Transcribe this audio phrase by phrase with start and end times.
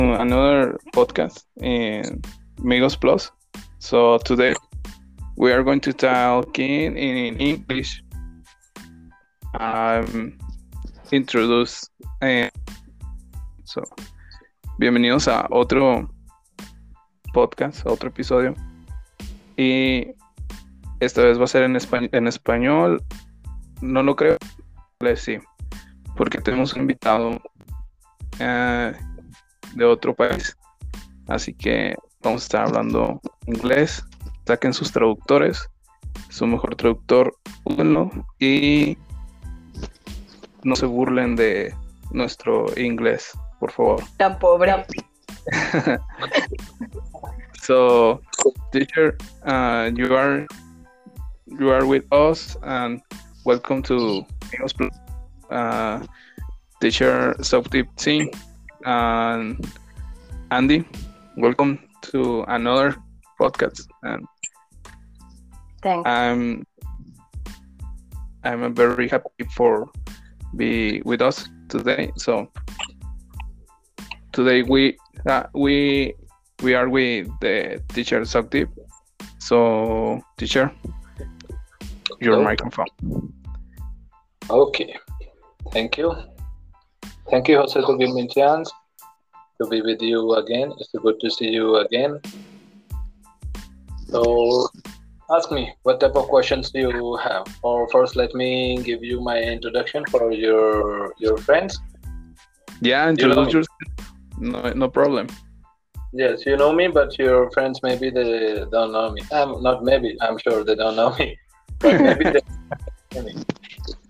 [0.00, 2.22] another podcast in
[2.58, 3.30] Migos Plus.
[3.78, 4.54] So today
[5.36, 8.02] we are going to talk in, English.
[9.58, 10.38] Um,
[11.10, 11.88] introduce.
[12.20, 12.50] Eh,
[13.64, 13.82] so,
[14.78, 16.10] bienvenidos a otro
[17.32, 18.54] podcast, otro episodio.
[19.56, 20.14] Y
[21.00, 23.02] esta vez va a ser en, español, en español.
[23.80, 24.36] No lo creo.
[25.16, 25.38] Sí,
[26.16, 27.40] porque tenemos invitado
[28.38, 28.94] eh,
[29.76, 30.56] de otro país.
[31.28, 34.02] Así que vamos a estar hablando inglés.
[34.46, 35.68] Saquen sus traductores.
[36.30, 38.10] Su mejor traductor, uno.
[38.38, 38.96] Y
[40.62, 41.74] no se burlen de
[42.10, 44.02] nuestro inglés, por favor.
[44.16, 44.86] Tan pobre.
[47.62, 48.20] so,
[48.72, 50.46] teacher, uh, you are
[51.46, 53.00] you are with us, and
[53.44, 54.26] welcome to
[55.50, 56.00] uh,
[56.80, 58.30] teacher Soptip Singh
[58.86, 59.66] and
[60.50, 60.84] Andy.
[61.36, 61.78] Welcome
[62.12, 62.96] to another
[63.38, 63.86] podcast.
[64.02, 64.24] And
[65.82, 66.08] Thanks.
[66.08, 66.64] I'm
[68.44, 69.90] I'm very happy for
[70.54, 72.12] be with us today.
[72.16, 72.48] So
[74.32, 74.96] today we
[75.28, 76.14] uh, we
[76.62, 78.68] we are with the teacher Soptip.
[79.38, 80.72] So teacher,
[82.20, 82.44] your Hello.
[82.44, 82.86] microphone.
[84.48, 84.96] Okay,
[85.72, 86.14] thank you.
[87.30, 88.70] Thank you, Jose, to give me a chance
[89.60, 90.72] to be with you again.
[90.78, 92.20] It's good to see you again.
[94.08, 94.68] So,
[95.30, 97.44] ask me what type of questions do you have.
[97.62, 101.80] Or first, let me give you my introduction for your your friends.
[102.80, 104.14] Yeah, You know introduce yourself.
[104.38, 105.26] No, no problem.
[106.12, 109.22] Yes, you know me, but your friends maybe they don't know me.
[109.32, 110.16] Um, not maybe.
[110.20, 111.36] I'm sure they don't know me,
[111.80, 112.40] but maybe they
[113.14, 113.34] know me.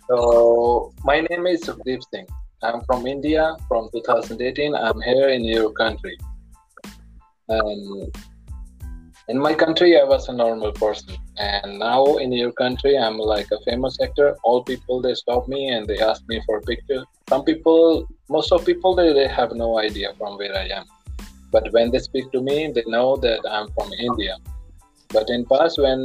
[0.08, 2.26] So my name is Sukhdeep Singh.
[2.62, 3.56] I'm from India.
[3.68, 6.16] From 2018, I'm here in your country.
[7.48, 8.12] And
[9.28, 13.48] in my country, I was a normal person, and now in your country, I'm like
[13.52, 14.36] a famous actor.
[14.44, 17.04] All people they stop me and they ask me for a picture.
[17.28, 20.86] Some people, most of people, they, they have no idea from where I am
[21.56, 24.36] but when they speak to me they know that i'm from india
[25.16, 26.00] but in past when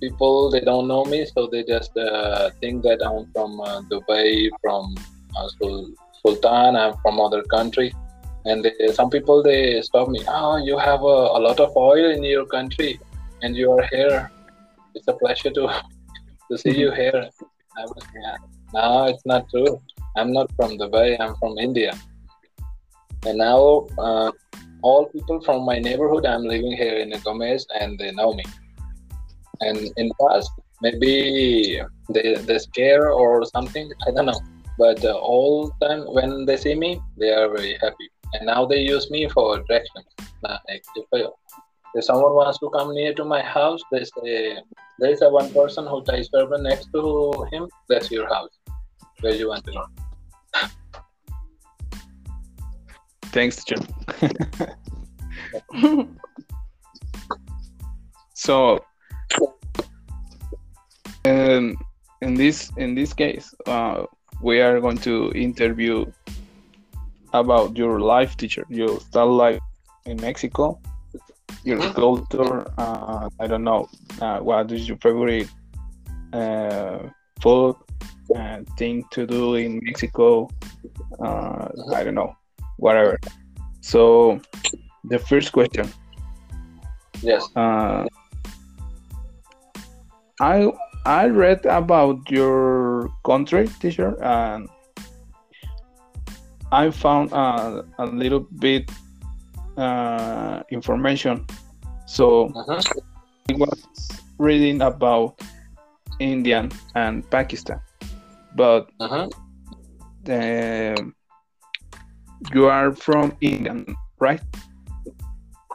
[0.00, 4.48] people they don't know me so they just uh, think that i'm from uh, dubai
[4.62, 4.94] from
[5.36, 5.92] uh, Sul-
[6.22, 7.92] sultan i'm from other country.
[8.46, 12.10] And they, some people they stop me oh you have a, a lot of oil
[12.10, 12.98] in your country
[13.42, 14.30] and you are here.
[14.94, 15.64] It's a pleasure to
[16.50, 17.28] to see you here.
[17.76, 18.36] I was yeah.
[18.72, 19.80] no it's not true.
[20.16, 21.92] I'm not from dubai i'm from india.
[23.26, 24.32] And now uh,
[24.82, 28.44] all people from my neighborhood i'm living here in gomez and they know me.
[29.60, 34.40] And in past maybe they, they scare or something i don't know
[34.80, 38.08] but uh, all time when they see me they are very happy.
[38.32, 40.06] And now they use me for directions
[40.42, 41.24] like if, I,
[41.94, 44.56] if someone wants to come near to my house they say
[44.98, 47.68] there's a one person who ties turban next to him.
[47.88, 48.54] That's your house.
[49.20, 49.84] Where you want to go.
[53.36, 53.86] Thanks, jim
[58.34, 58.80] So,
[61.26, 61.76] um,
[62.22, 64.06] in this in this case, uh,
[64.42, 66.06] we are going to interview
[67.32, 68.64] about your life, teacher.
[68.68, 69.60] Your style life
[70.06, 70.80] in Mexico,
[71.64, 72.66] your culture.
[72.78, 73.88] Uh, I don't know.
[74.20, 75.48] Uh, what is your favorite
[76.32, 77.08] uh,
[77.40, 77.76] food
[78.34, 80.48] uh, thing to do in Mexico?
[81.22, 82.34] Uh, I don't know.
[82.78, 83.18] Whatever.
[83.80, 84.40] So,
[85.04, 85.88] the first question.
[87.22, 88.06] yes Uh,
[90.40, 90.72] I
[91.06, 94.68] I read about your country, teacher, and
[96.72, 98.90] I found uh, a little bit
[99.76, 101.46] uh, information.
[102.06, 102.84] So Mhm.
[103.50, 103.86] I was
[104.38, 105.40] reading about
[106.20, 107.80] Indian and Pakistan,
[108.56, 108.90] but
[110.28, 111.14] um
[112.54, 113.74] you are from India,
[114.20, 114.40] right?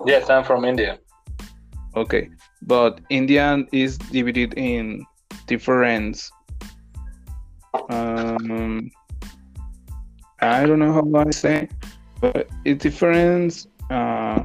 [0.06, 1.00] yes i'm from india
[1.95, 2.30] Okay,
[2.62, 5.06] but Indian is divided in
[5.45, 6.21] different.
[7.89, 8.89] Um,
[10.42, 11.68] I don't know how I say,
[12.21, 13.68] but it's different.
[13.89, 14.44] Uh,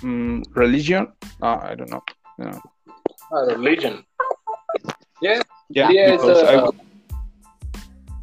[0.00, 1.12] mm, religion?
[1.42, 2.02] Uh, I don't know.
[2.38, 2.58] Yeah,
[3.32, 4.04] Uh, religion.
[5.20, 6.70] Yeah, yeah, is because a, I-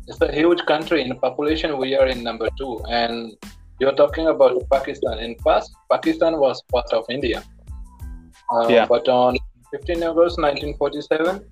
[0.08, 1.02] it's a huge country.
[1.04, 2.82] In population, we are in number two.
[2.90, 3.34] And
[3.80, 5.20] you're talking about Pakistan.
[5.20, 7.44] In past, Pakistan was part of India.
[8.52, 8.86] Uh, Yeah.
[8.90, 9.38] But on
[9.72, 11.46] 15 August 1947,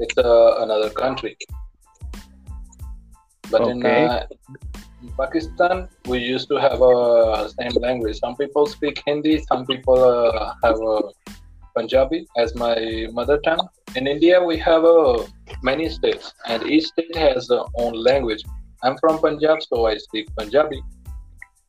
[0.00, 1.36] it's uh, another country.
[3.50, 4.26] But in uh,
[5.02, 8.18] in Pakistan, we used to have a same language.
[8.18, 11.02] Some people speak Hindi, some people uh, have a
[11.76, 13.68] Punjabi as my mother tongue.
[13.94, 15.22] In India, we have uh,
[15.62, 18.42] many states, and each state has their own language.
[18.82, 20.82] I'm from Punjab, so I speak Punjabi.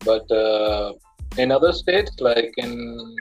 [0.04, 0.94] But uh,
[1.38, 3.16] in other states, like in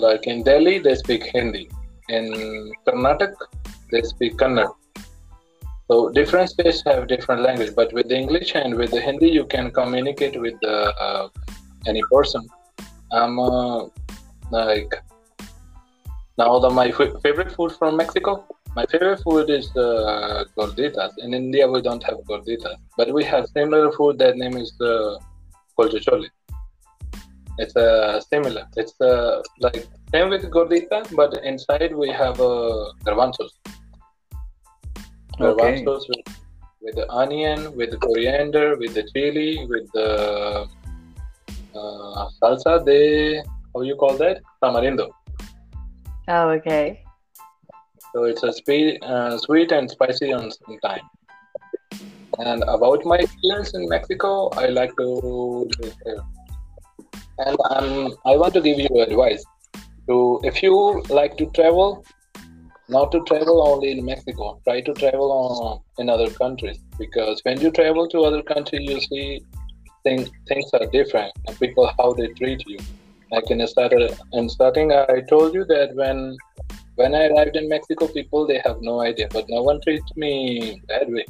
[0.00, 1.68] like in Delhi, they speak Hindi.
[2.08, 3.46] In Karnataka,
[3.90, 4.72] they speak Kannada.
[5.90, 9.70] So different states have different language, but with English and with the Hindi, you can
[9.70, 11.28] communicate with uh,
[11.86, 12.46] any person.
[13.10, 13.86] I'm uh,
[14.50, 14.92] like
[16.36, 18.44] now the my f- favorite food from Mexico.
[18.76, 21.12] My favorite food is uh, gorditas.
[21.18, 24.18] In India, we don't have gorditas, but we have similar food.
[24.18, 25.18] That name is the uh,
[25.78, 26.28] kulcha chole.
[27.58, 28.66] It's uh, similar.
[28.76, 33.52] It's uh, like same with gordita, but inside we have uh, garbanzos.
[35.40, 35.82] Okay.
[35.82, 36.24] Garbanzos with,
[36.80, 40.68] with the onion, with the coriander, with the chili, with the
[41.74, 43.42] uh, salsa de
[43.74, 45.10] how you call that tamarindo.
[46.28, 47.02] Oh, okay.
[48.12, 51.04] So it's a sweet, uh, sweet and spicy on same time.
[52.38, 56.22] And about my experience in Mexico, I like to live here.
[57.38, 59.44] And um, I want to give you advice.
[60.08, 62.04] To if you like to travel,
[62.88, 64.60] not to travel only in Mexico.
[64.64, 69.00] Try to travel on, in other countries because when you travel to other countries, you
[69.00, 69.42] see
[70.04, 72.78] things things are different and people how they treat you.
[73.30, 76.36] Like in in starting, I told you that when
[76.94, 80.80] when I arrived in Mexico, people they have no idea, but no one treats me
[80.88, 81.26] that way.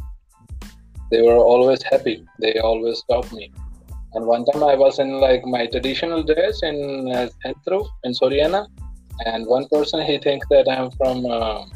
[1.10, 2.24] They were always happy.
[2.38, 3.50] They always stopped me.
[4.14, 8.66] And one time I was in like my traditional dress in uh, Centro in Soriana,
[9.26, 11.66] and one person he thinks that I'm from uh,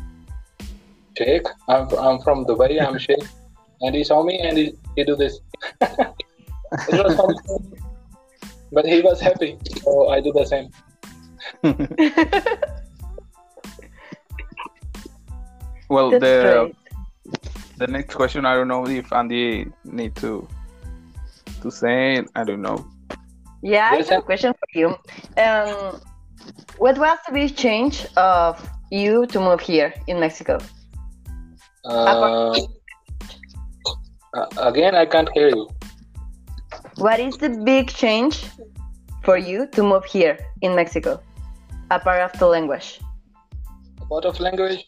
[1.17, 1.47] Sheikh.
[1.69, 2.81] I'm, I'm from Dubai.
[2.81, 3.25] I'm Sheikh,
[3.83, 5.41] and he saw me and he, he do this.
[5.83, 6.15] it
[6.91, 7.79] was something,
[8.73, 10.71] but he was happy, so I do the same.
[15.89, 16.77] well, That's the great.
[17.77, 20.49] the next question, I don't know if Andy need to
[21.63, 22.31] to say it.
[22.35, 22.87] I don't know.
[23.63, 24.89] Yeah, I have a question for you.
[25.39, 26.01] Um,
[26.79, 28.59] what was the big change of
[28.91, 30.59] you to move here in Mexico?
[31.85, 32.59] Uh,
[34.35, 35.69] uh, again, I can't hear you.
[36.97, 38.45] What is the big change
[39.23, 41.23] for you to move here in Mexico,
[41.91, 43.01] apart of the language?
[44.09, 44.85] What of language?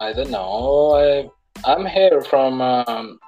[0.00, 0.94] I don't know.
[0.94, 1.30] I
[1.64, 3.18] I'm here from um,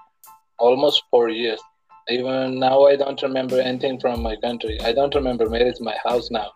[0.59, 1.61] almost four years.
[2.09, 4.79] Even now, I don't remember anything from my country.
[4.83, 6.51] I don't remember where is my house now.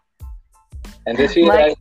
[1.07, 1.75] And this year, My- I,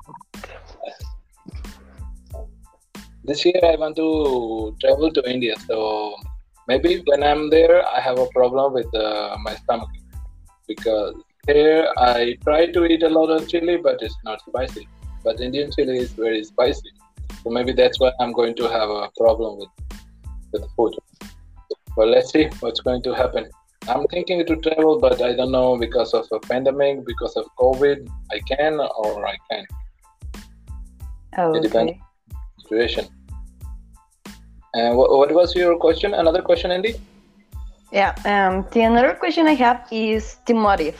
[3.25, 5.55] this year I want to travel to India.
[5.67, 6.15] So
[6.67, 9.89] maybe when I'm there, I have a problem with uh, my stomach
[10.67, 11.15] because
[11.47, 14.87] here I try to eat a lot of chili, but it's not spicy.
[15.25, 16.91] But Indian chili is very spicy.
[17.43, 19.69] So maybe that's why I'm going to have a problem with
[20.53, 20.93] with food.
[21.97, 23.49] But let's see what's going to happen.
[23.89, 28.07] I'm thinking to travel, but I don't know because of a pandemic, because of COVID,
[28.31, 29.67] I can or I can't.
[31.39, 31.93] Oh, It depends.
[31.93, 32.01] okay.
[32.61, 33.05] Situation.
[34.75, 36.13] And what, what was your question?
[36.13, 36.93] Another question, Andy?
[37.91, 38.13] Yeah.
[38.25, 40.99] Um, the another question I have is the motive.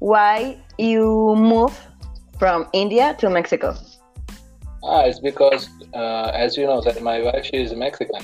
[0.00, 1.78] Why you move
[2.38, 3.76] from India to Mexico?
[4.82, 8.22] Ah, it's because, uh, as you know, that my wife she is Mexican,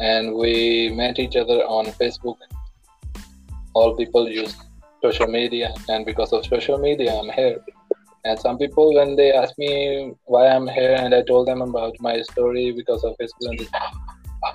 [0.00, 2.36] and we met each other on Facebook.
[3.74, 4.56] All people use
[5.02, 7.58] social media, and because of social media, I'm here.
[8.24, 11.96] And some people, when they ask me why I'm here, and I told them about
[12.00, 13.68] my story because of Facebook, and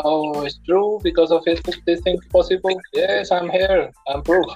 [0.04, 1.78] oh, it's true because of Facebook.
[1.86, 2.80] This thing possible?
[2.94, 3.92] Yes, I'm here.
[4.08, 4.46] I'm proof.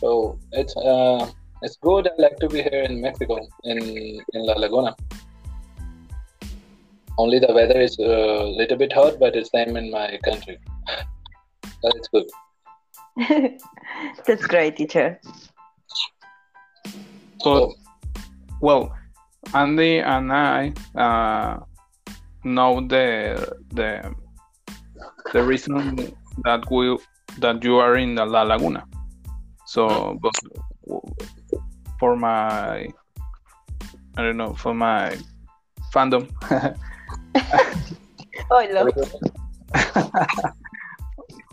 [0.00, 1.28] So it's uh,
[1.62, 2.06] it's good.
[2.06, 3.78] I like to be here in Mexico, in
[4.32, 4.94] in La Laguna.
[7.18, 10.58] Only the weather is a little bit hot, but it's same in my country.
[11.82, 12.26] but it's good.
[14.26, 15.20] That's great, teacher.
[17.42, 17.70] But
[18.60, 18.94] well,
[19.54, 21.58] Andy and I uh,
[22.44, 24.14] know the the
[25.32, 25.96] the reason
[26.44, 26.96] that we
[27.38, 28.84] that you are in the La Laguna.
[29.66, 30.34] So, but
[31.98, 32.86] for my
[34.16, 35.16] I don't know for my
[35.92, 36.28] fandom,
[38.50, 38.88] Oh, no.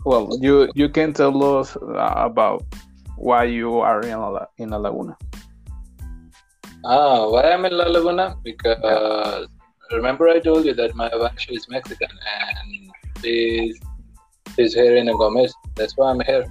[0.04, 2.64] well, you you can tell us uh, about
[3.16, 5.16] why you are in la- in a Laguna.
[6.84, 8.36] Ah, why I'm in La Laguna?
[8.44, 9.48] Because
[9.92, 12.68] remember I told you that my wife is Mexican, and
[13.20, 13.76] she's
[14.56, 15.52] she's here in Gomez.
[15.74, 16.46] That's why I'm here.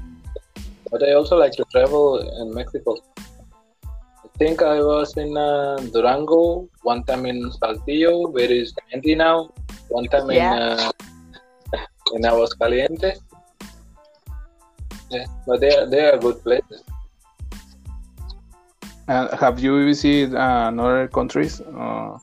[0.92, 2.98] But I also like to travel in Mexico.
[4.36, 9.50] I think I was in uh, Durango, one time in Saltillo, where is Andy now,
[9.88, 10.52] one time Yeah.
[10.52, 10.92] in uh,
[12.16, 13.16] in Aguascalientes.
[15.10, 16.84] Yeah, but they are, they are good places.
[19.08, 21.62] And have you visited uh, other countries?
[21.62, 22.18] Uh,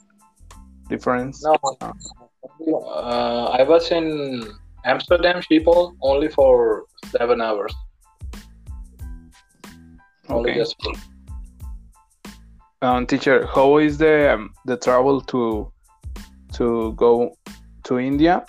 [0.90, 1.42] difference?
[1.42, 4.52] No, uh, I was in
[4.84, 6.84] Amsterdam, Schiphol, only for
[7.16, 7.72] seven hours.
[10.28, 10.60] Only Okay.
[10.60, 10.92] just for
[12.82, 15.72] Um, teacher, how is the um, the travel to
[16.54, 17.32] to go
[17.84, 18.44] to India?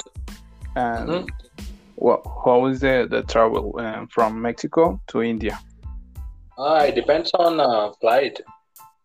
[0.75, 1.27] And Mhm.
[1.97, 5.59] wha- how is the the travel um, from Mexico to India?
[6.57, 8.41] Ah, it depends on uh, flight,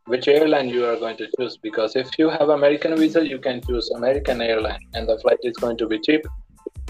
[0.06, 1.58] which airline you are going to choose.
[1.58, 5.56] Because if you have American visa, you can choose American airline, and the flight is
[5.58, 6.22] going to be cheap.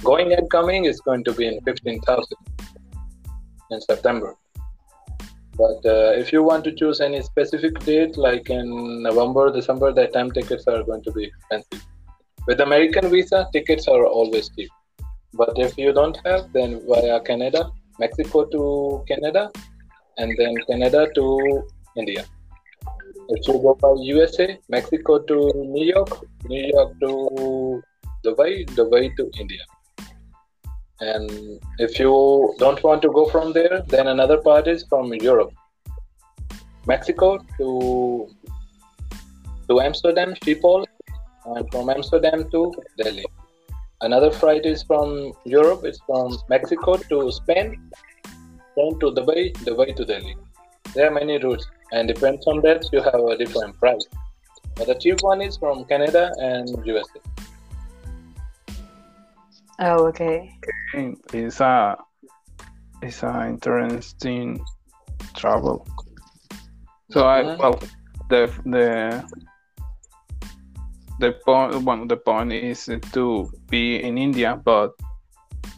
[0.04, 2.38] Going and coming is going to be in fifteen thousand
[3.72, 4.36] in September.
[5.58, 10.12] But uh, if you want to choose any specific date, like in November, December, that
[10.12, 11.84] time tickets are going to be expensive.
[12.46, 14.70] With American visa, tickets are always cheap.
[15.34, 19.50] But if you don't have, then via Canada, Mexico to Canada,
[20.16, 21.62] and then Canada to
[21.96, 22.24] India.
[23.30, 27.82] If you go by USA, Mexico to New York, New York to
[28.24, 29.64] Dubai, Dubai to India.
[31.00, 35.52] And if you don't want to go from there, then another part is from Europe.
[36.86, 38.28] Mexico to
[39.68, 40.86] to Amsterdam, Schiphol,
[41.44, 43.26] and from Amsterdam to Delhi.
[44.00, 47.90] Another flight is from Europe, it's from Mexico to Spain,
[48.72, 50.36] Spain to Dubai, Dubai to Delhi.
[50.94, 54.06] There are many routes, and depends on that you have a different price.
[54.76, 57.20] But the cheap one is from Canada and USA.
[59.80, 60.50] Oh, okay.
[60.94, 61.96] Okay, It's a
[63.02, 64.64] it's a interesting
[65.34, 65.86] travel.
[67.10, 67.58] So I Mhm.
[67.58, 67.78] well
[68.28, 69.24] the the
[71.20, 74.90] the point one the point is to be in India, but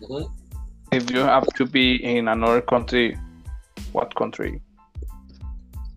[0.00, 0.30] Mhm.
[0.92, 3.16] if you have to be in another country,
[3.92, 4.60] what country?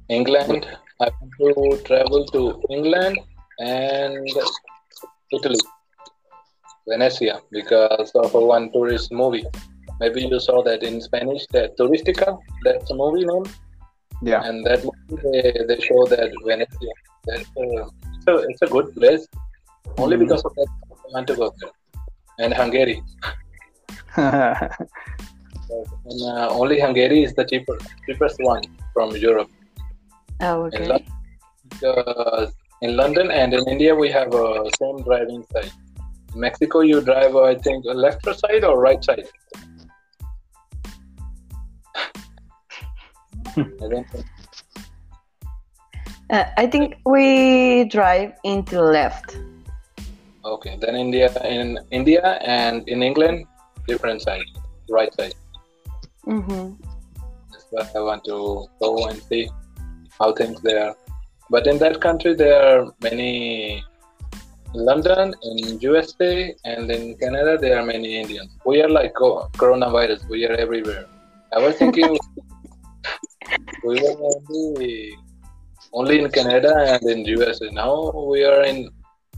[0.10, 0.66] England.
[1.00, 3.18] I want to travel to England
[3.60, 4.28] and
[5.32, 5.60] Italy,
[6.88, 9.46] Venezia, because of a one tourist movie.
[10.00, 12.38] Maybe you saw that in Spanish, that Turistica.
[12.64, 13.46] That's a movie name.
[14.22, 14.42] Yeah.
[14.48, 16.94] and that movie they, they show that Venezia.
[17.26, 19.28] That's a, it's, a, it's a good place.
[19.98, 20.22] Only Mhm.
[20.24, 21.72] because of that I want to go there.
[22.40, 23.04] And Hungary.
[26.06, 28.62] And, uh, only Hungary is the cheaper, cheapest one
[28.94, 29.50] from Europe.
[30.42, 30.88] Oh, In, okay.
[30.88, 31.06] Lon-
[31.70, 35.72] because in London and in India we have a same driving side.
[36.36, 39.28] Mexico you drive, I think, left side or right side.
[43.56, 44.26] I don't think.
[46.30, 49.38] Uh, I think we drive into left.
[50.44, 53.46] Okay, then India in India and in England,
[53.88, 54.44] different side,
[54.90, 55.36] right side.
[56.26, 56.74] Mm-hmm.
[57.52, 59.50] That's what I want to go and see
[60.20, 60.96] how things there.
[61.50, 63.84] But in that country, there are many.
[64.74, 68.52] London, in USA, and in Canada, there are many Indians.
[68.66, 70.28] We are like co- coronavirus.
[70.30, 71.06] We are everywhere.
[71.56, 72.10] I was thinking
[73.84, 75.16] we were only,
[75.94, 77.70] only in Canada and in USA.
[77.70, 78.90] Now we are in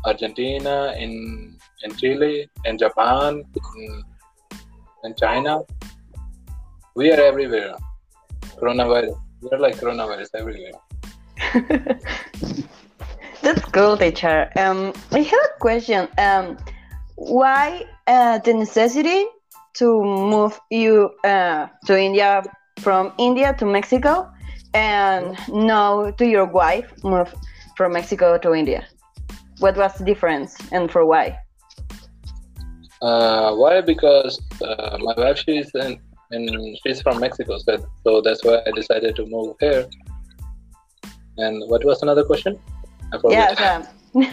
[0.05, 3.43] Argentina, in in Chile, in Japan,
[3.77, 4.03] in,
[5.03, 5.61] in China.
[6.95, 7.75] We are everywhere.
[8.57, 9.19] Coronavirus.
[9.41, 10.79] We are like coronavirus everywhere.
[13.45, 14.49] That's cool, teacher.
[14.57, 16.07] Um, I have a question.
[16.17, 16.57] Um,
[17.13, 19.23] why uh, the necessity
[19.75, 22.41] to move you uh, to India
[22.79, 24.27] from India to Mexico,
[24.73, 27.31] and now to your wife move
[27.77, 28.87] from Mexico to India?
[29.59, 31.37] What was the difference, and for why?
[33.03, 33.79] Uh, why?
[33.81, 38.71] Because uh, my wife she's in, in she's from Mexico, so, so that's why I
[38.71, 39.85] decided to move here.
[41.37, 42.57] And what was another question?
[43.29, 43.87] Yes.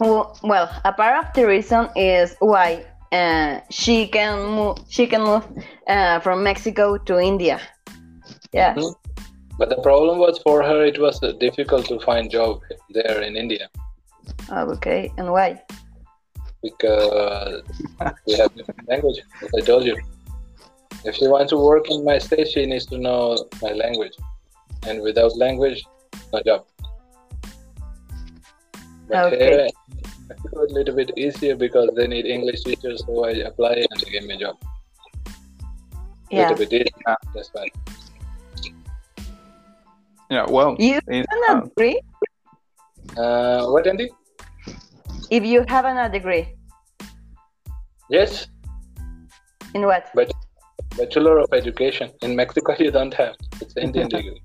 [0.00, 4.78] Um, well, a part of the reason is why uh, she can move.
[4.88, 5.46] She can move
[5.88, 7.60] uh, from Mexico to India.
[8.52, 8.74] Yeah.
[8.74, 8.94] Mhm.
[9.58, 12.60] But the problem was for her, it was uh, difficult to find job
[12.90, 13.68] there in India
[14.50, 15.12] Oh, okay.
[15.16, 15.62] And why?
[16.64, 17.62] because
[18.26, 19.20] we have different language.
[19.42, 19.96] As I told you,
[21.04, 24.16] if she wants to work in my state, she needs to know my language,
[24.88, 25.84] and without language,
[26.32, 26.64] no job.
[29.08, 29.38] But Okay.
[29.38, 29.72] here in
[30.28, 34.00] Mexico is a little bit easier because they need English teachers, so I apply and
[34.00, 34.56] they give me a job.
[36.30, 36.48] Yeah.
[36.48, 37.16] A Little bit easier.
[37.34, 37.68] That's why.
[40.30, 42.00] Yeah, well, You in- have a degree?
[43.16, 44.10] Uh, what, Andy?
[45.30, 46.54] If you have a degree,
[48.10, 48.46] Yes,
[49.74, 50.04] in what?
[50.96, 52.10] Bachelor of Education.
[52.22, 53.34] In Mexico, you don't have.
[53.60, 54.40] It's Indian degree.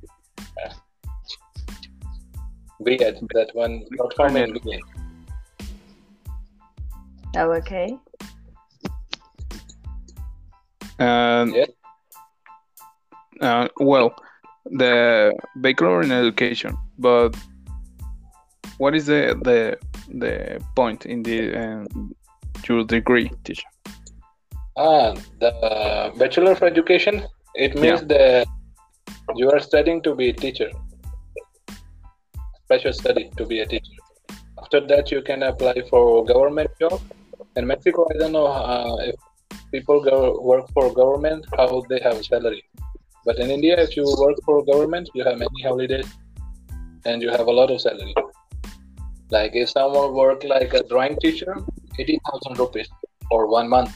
[2.79, 2.97] Yeah.
[2.97, 3.19] B.Ed.
[3.33, 3.85] That one.
[3.91, 4.79] Not from in B.Ed.
[7.37, 7.97] Oh, okay.
[10.99, 11.65] and Yeah.
[13.41, 14.15] uh, well,
[14.65, 17.35] the bachelor in education, but
[18.77, 19.77] what is the the
[20.19, 22.15] the point in the um,
[22.67, 23.67] your degree, teacher?
[24.77, 27.23] Ah, the Bachelor of Education.
[27.55, 28.47] It means that
[29.35, 30.71] you are studying to be a teacher.
[32.69, 33.97] Special study to be a teacher.
[34.61, 37.01] After that, you can apply for government job.
[37.55, 39.15] In Mexico, I don't know uh, if
[39.71, 42.63] people go work for government how they have salary.
[43.25, 46.07] But in India, if you work for government, you have many holidays
[47.05, 48.13] and you have a lot of salary.
[49.31, 51.55] Like if someone work like a drawing teacher,
[51.97, 52.89] eighty thousand rupees
[53.29, 53.95] for one month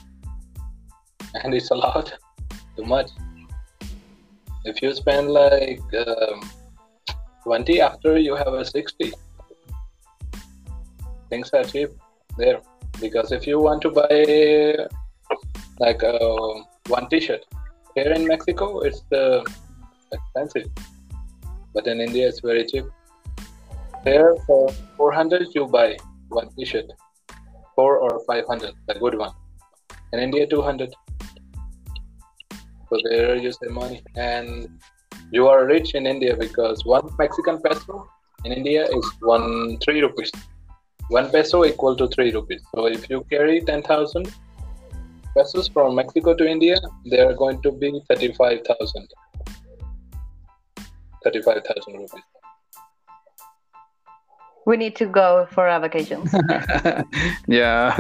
[1.44, 2.14] and it's a lot
[2.76, 3.10] too much
[4.66, 6.42] if you spend like um,
[7.44, 9.14] 20 after you have a 60
[11.34, 11.90] things are cheap
[12.38, 12.60] there.
[13.02, 14.16] Because if you want to buy
[15.80, 16.54] like uh,
[16.96, 17.44] one t-shirt
[17.96, 19.44] here in mexico it's uh,
[20.12, 20.68] expensive.
[21.74, 22.86] But in india it's very cheap.
[24.06, 25.98] There for 400 you buy
[26.40, 26.92] one t-shirt.
[27.76, 29.34] 4 or 500 a good one.
[30.14, 30.94] In india 200
[32.90, 34.00] so there you save money.
[34.16, 34.70] And
[35.32, 38.08] you are rich in india because one mexican peso
[38.46, 40.32] in india is one three rupees
[41.10, 44.32] one peso equal to three rupees so if you carry 10000
[45.36, 46.78] pesos from mexico to india
[47.12, 49.08] they are going to be 35000
[51.24, 52.24] 35000 rupees
[54.66, 56.34] We need to go for our vacations.
[57.48, 57.94] yeah.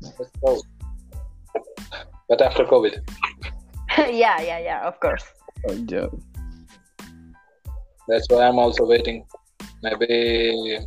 [0.00, 0.62] Let's go.
[2.28, 2.94] but after covid
[3.98, 5.24] yeah, yeah, yeah, of course.
[5.68, 6.06] Yeah.
[8.08, 9.24] that's why i'm also waiting
[9.82, 10.78] maybe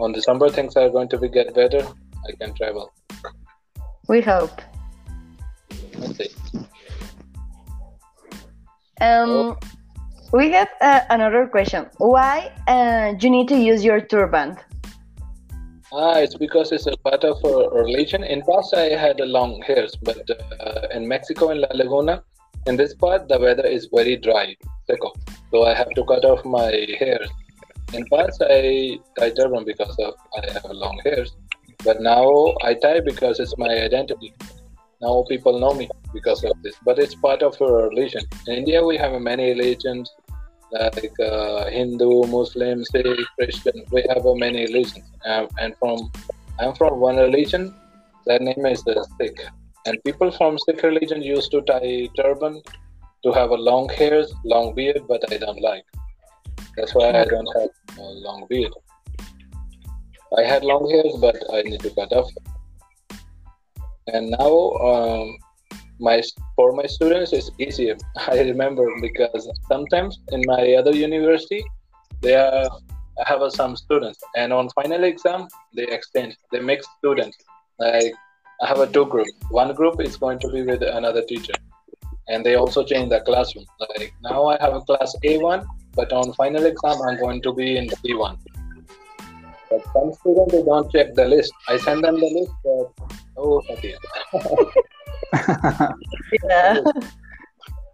[0.00, 1.86] on december things are going to be get better
[2.28, 2.92] i can travel
[4.08, 4.62] We hope.
[5.98, 6.30] let's see
[9.00, 9.56] Um,
[10.32, 11.86] we have uh, another question.
[11.98, 14.58] Why uh, you need to use your turban?
[15.92, 18.24] Ah, it's because it's a part of a religion.
[18.24, 22.22] In past, I had a long hairs, but uh, in Mexico, in La Laguna,
[22.68, 24.54] in this part, the weather is very dry.
[25.50, 27.20] So I have to cut off my hair.
[27.94, 31.34] In past, I tie turban because of I have long hairs,
[31.84, 34.34] but now I tie because it's my identity.
[35.00, 38.24] Now people know me because of this, but it's part of our religion.
[38.46, 40.10] In India, we have many religions
[40.72, 43.84] like uh, Hindu, Muslim, Sikh, Christian.
[43.90, 46.10] We have uh, many religions, um, and from
[46.60, 47.74] I'm from one religion.
[48.26, 49.40] Their name is uh, Sikh,
[49.88, 52.60] and people from Sikh religion used to tie turban
[53.24, 55.84] to have a long hairs, long beard, but I don't like.
[56.76, 58.72] That's why I don't have a long beard.
[60.36, 62.30] I had long hairs, but I need to cut off.
[64.12, 64.54] And now,
[64.90, 65.38] um,
[66.00, 66.22] my
[66.54, 67.96] for my students it's easier.
[68.28, 71.64] I remember because sometimes in my other university,
[72.20, 72.68] they are
[73.20, 77.36] I have some students, and on final exam they exchange, they mix students.
[77.78, 78.12] Like
[78.60, 79.32] I have a two groups.
[79.50, 81.54] One group is going to be with another teacher,
[82.28, 83.66] and they also change the classroom.
[83.80, 87.76] Like now I have a class A1, but on final exam I'm going to be
[87.76, 88.38] in B1.
[89.70, 91.52] But some students they don't check the list.
[91.68, 93.98] I send them the list, but oh dear.
[96.48, 96.80] Yeah.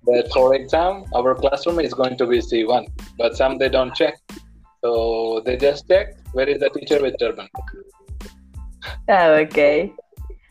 [0.06, 2.86] that for exam our classroom is going to be c1
[3.18, 4.14] but some they don't check
[4.82, 7.48] so they just check where is the teacher with turban
[9.08, 9.92] Oh, okay.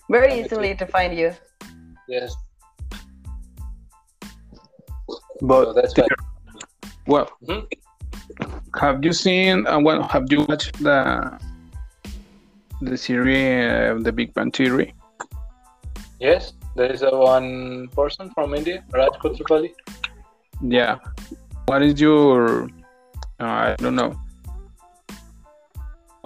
[0.10, 1.32] Very easily to find you.
[2.08, 2.36] yes
[5.42, 6.08] But so that's why
[7.08, 7.68] well, Mhm.
[8.80, 9.68] have you seen?
[9.68, 10.98] Uh, well, have you watched the
[12.82, 14.94] the series, uh, The Big Bang Theory?
[16.20, 19.72] yes there is a one person from india raj Koothrappali
[20.76, 20.96] Yeah.
[21.68, 22.70] What is your?
[23.44, 24.12] Uh, I don't know.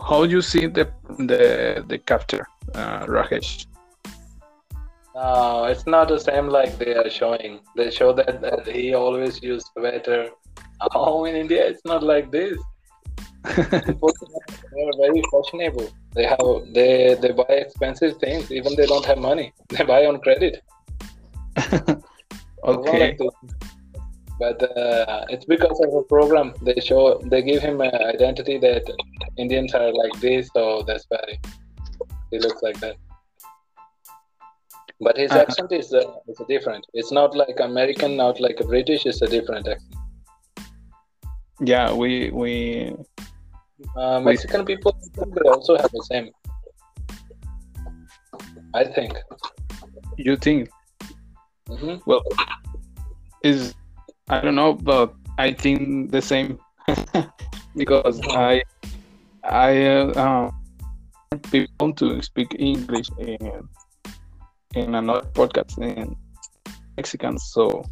[0.09, 0.85] How do you see the
[1.31, 1.41] the
[1.91, 3.65] the capture, uh, Rajesh?
[5.15, 9.41] no it's not the same like they are showing they show that, that he always
[9.41, 10.29] used sweater
[10.93, 12.57] oh in india it's not like this
[13.55, 15.89] they are very fashionable.
[16.13, 19.53] They have they they buy expensive things, even they don't have money.
[19.69, 20.61] They buy on credit.
[22.63, 23.17] okay.
[24.39, 26.53] But uh, it's because of a program.
[26.61, 28.83] They show they give him an identity that
[29.37, 31.39] Indians are like this, so that's why
[32.31, 32.95] he looks like that.
[34.99, 36.85] But his Uh, accent is uh, is different.
[36.93, 39.05] It's not like American, not like a British.
[39.05, 39.95] It's a different accent.
[41.59, 42.95] Yeah, we we
[43.95, 44.19] Uh.
[44.19, 44.91] Mexican people
[45.35, 46.31] they also have the same.
[48.73, 49.13] I think.
[50.17, 50.69] you think
[51.69, 52.23] hmm well
[53.43, 53.75] is
[54.29, 56.59] I don't know, but I think the same
[57.75, 58.63] because I
[59.43, 60.51] I uh, uh,
[61.31, 63.67] people want to speak English in
[64.75, 66.15] in another podcast in
[66.97, 67.83] Mexican, so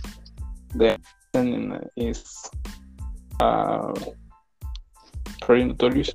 [0.75, 2.49] the accent is
[3.39, 3.93] uh,
[5.41, 6.13] pretty notorious,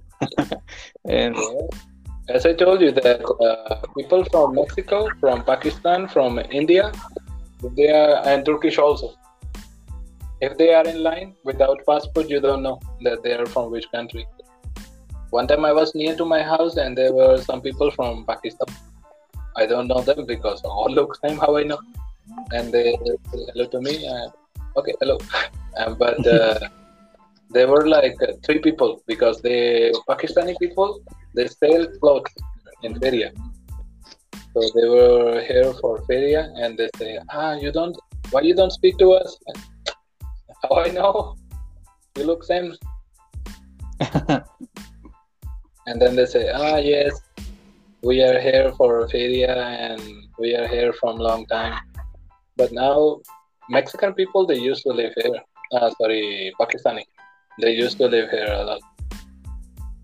[1.04, 1.36] and
[2.30, 6.92] As I told you, that uh, people from Mexico, from Pakistan, from India,
[7.76, 9.14] they are and Turkish also.
[10.40, 13.90] If they are in line without passport, you don't know that they are from which
[13.90, 14.28] country.
[15.30, 18.66] One time I was near to my house and there were some people from Pakistan.
[19.56, 21.38] I don't know them because all look same.
[21.38, 21.78] How I know?
[22.50, 24.08] And they say hello to me.
[24.08, 24.28] Uh,
[24.76, 25.18] okay, hello.
[25.78, 26.58] Um, but uh,
[27.54, 31.00] they were like uh, three people because they Pakistani people
[31.34, 32.34] they sell clothes
[32.82, 33.30] in Feria.
[34.52, 37.96] So they were here for Feria and they say, Ah, you don't
[38.32, 39.38] why you don't speak to us?
[40.62, 41.36] How I know?
[42.16, 42.74] You look same.
[45.90, 47.20] And then they say, Ah yes,
[48.02, 50.00] we are here for Feria and
[50.38, 51.82] we are here from long time.
[52.56, 53.18] But now
[53.68, 55.40] Mexican people they used to live here.
[55.74, 57.02] Ah sorry, Pakistani.
[57.60, 58.80] They used to live here a lot.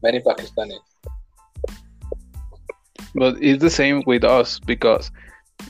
[0.03, 0.83] Many Pakistanis.
[3.15, 5.13] but it's the same with us because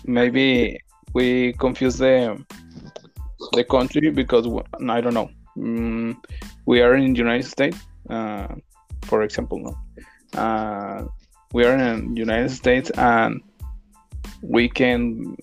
[0.05, 0.81] maybe
[1.12, 2.42] we confuse the
[3.52, 4.48] the country because
[4.88, 5.29] I don't know.
[5.59, 6.16] Mm,
[6.64, 8.48] we are in the United States, uh,
[9.02, 9.76] for example, no.
[10.37, 11.07] Uh,
[11.53, 13.40] we are in United States and
[14.42, 15.37] we can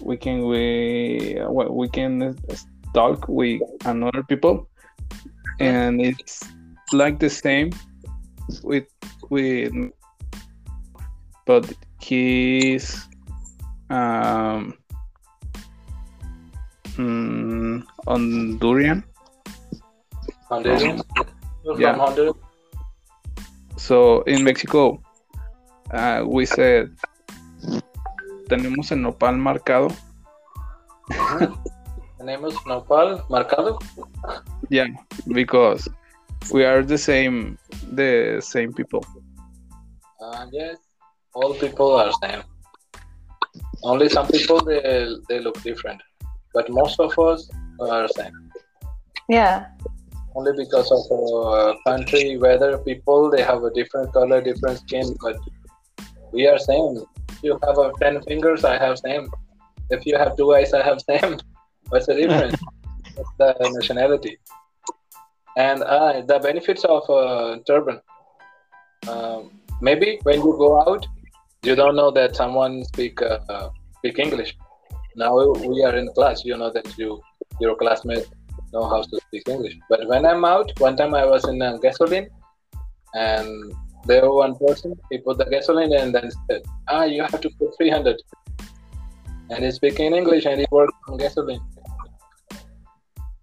[0.00, 1.38] we can we
[1.70, 2.36] we can
[2.94, 4.68] talk with another people
[5.58, 6.44] and it's
[6.92, 7.70] like the same
[8.62, 8.86] with
[9.30, 9.72] with
[11.46, 11.64] but
[12.00, 13.06] he's
[13.90, 14.74] um
[16.96, 19.02] mm, Honduran.
[20.50, 21.02] Honduran?
[21.64, 21.92] You're Yeah.
[21.92, 22.49] From Honduras?
[23.80, 25.02] So in Mexico,
[25.90, 26.90] uh, we said
[28.48, 29.88] tenemos el nopal marcado.
[32.20, 33.80] The name is Nopal Marcado?
[34.68, 34.88] Yeah,
[35.28, 35.88] because
[36.52, 37.56] we are the same,
[37.92, 39.02] the same people.
[40.20, 40.76] Uh, yes,
[41.32, 42.42] all people are same.
[43.82, 44.80] Only some people they
[45.30, 46.02] they look different,
[46.52, 47.48] but most of us
[47.80, 48.36] are same.
[49.30, 49.68] Yeah.
[50.34, 55.36] Only because of uh, country, weather, people they have a different color, different skin, but
[56.32, 57.04] we are same.
[57.28, 59.28] If you have a ten fingers, I have same.
[59.90, 61.38] If you have two eyes, I have same.
[61.88, 62.60] What's the difference?
[63.16, 64.38] It's the nationality.
[65.56, 68.00] And uh, the benefits of uh, turban.
[69.08, 71.04] Um, maybe when you go out,
[71.62, 74.56] you don't know that someone speak uh, speak English.
[75.16, 76.44] Now we are in class.
[76.44, 77.20] You know that you
[77.60, 78.26] your classmate
[78.72, 79.76] know how to speak English.
[79.88, 82.28] But when I'm out, one time I was in a gasoline,
[83.14, 83.74] and
[84.06, 84.98] there were one person.
[85.10, 88.22] He put the gasoline and then said, "Ah, you have to put 300."
[89.50, 91.60] And he's speaking English and he worked on gasoline.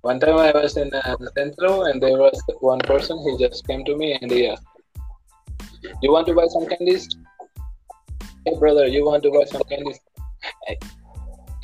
[0.02, 3.18] One time I was in uh, the centro and there was one person.
[3.28, 4.66] He just came to me and he asked,
[6.02, 7.10] "You want to buy some candies?"
[8.46, 10.00] Hey brother, you want to buy some candies?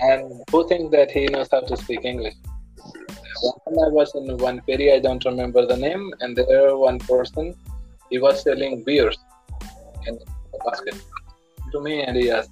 [0.02, 2.34] And who thinks that he knows how to speak English?
[3.44, 7.56] I was in one ferry, I don't remember the name, and there one person,
[8.10, 9.18] he was selling beers
[10.08, 10.96] in a basket
[11.72, 12.52] to me, and he asked,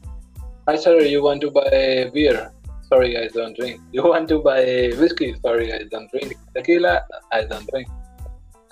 [0.68, 2.52] "Hi sir, you want to buy beer?
[2.90, 3.80] Sorry, I don't drink.
[3.96, 5.36] You want to buy whiskey?
[5.42, 6.36] Sorry, I don't drink.
[6.56, 7.04] Tequila?
[7.32, 7.88] I don't drink.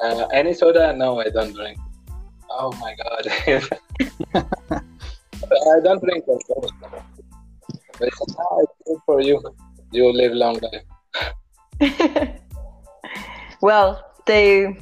[0.04, 0.94] Uh, any soda?
[0.94, 1.78] No, I don't drink.
[2.50, 3.24] Oh my god.
[5.74, 6.24] I don't drink.
[8.00, 9.42] But he said, "Ah, it's good for you.
[9.92, 10.84] You live long life.
[13.62, 14.78] well, they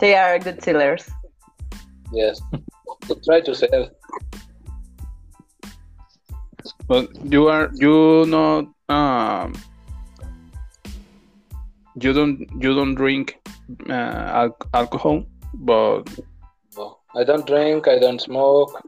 [0.00, 1.08] they are good sellers.
[2.12, 2.40] Yes.
[3.06, 3.90] So try to sell.
[6.86, 9.54] But you are you not um
[12.00, 13.36] you don't you don't drink
[13.88, 16.04] uh, al- alcohol but
[16.76, 17.88] No, I don't drink.
[17.88, 18.82] I don't smoke.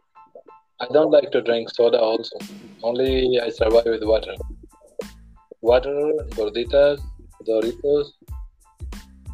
[0.81, 1.99] I don't like to drink soda.
[1.99, 2.37] Also,
[2.83, 4.35] only I survive with water.
[5.63, 7.01] Water, gorditas,
[7.45, 8.13] Doritos,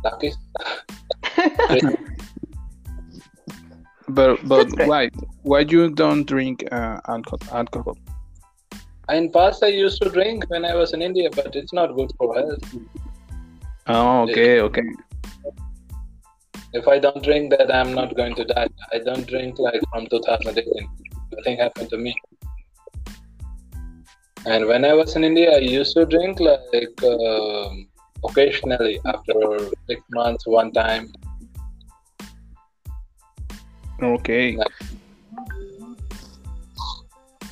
[0.05, 0.37] Takis.
[4.09, 5.09] but but why
[5.43, 7.97] why you don't drink uh, alcohol alcohol?
[9.09, 12.11] In past, I used to drink when I was in India, but it's not good
[12.17, 12.65] for health.
[13.89, 14.83] Oh, okay, okay.
[16.73, 18.69] If I don't drink that, I'm not going to die.
[18.93, 20.89] I don't drink like from 2018.
[21.37, 22.15] Nothing happened to me.
[24.47, 27.89] And when I was in India, I used to drink like um,
[28.25, 29.35] occasionally after
[29.87, 31.13] six months, one time.
[34.03, 34.59] Okay.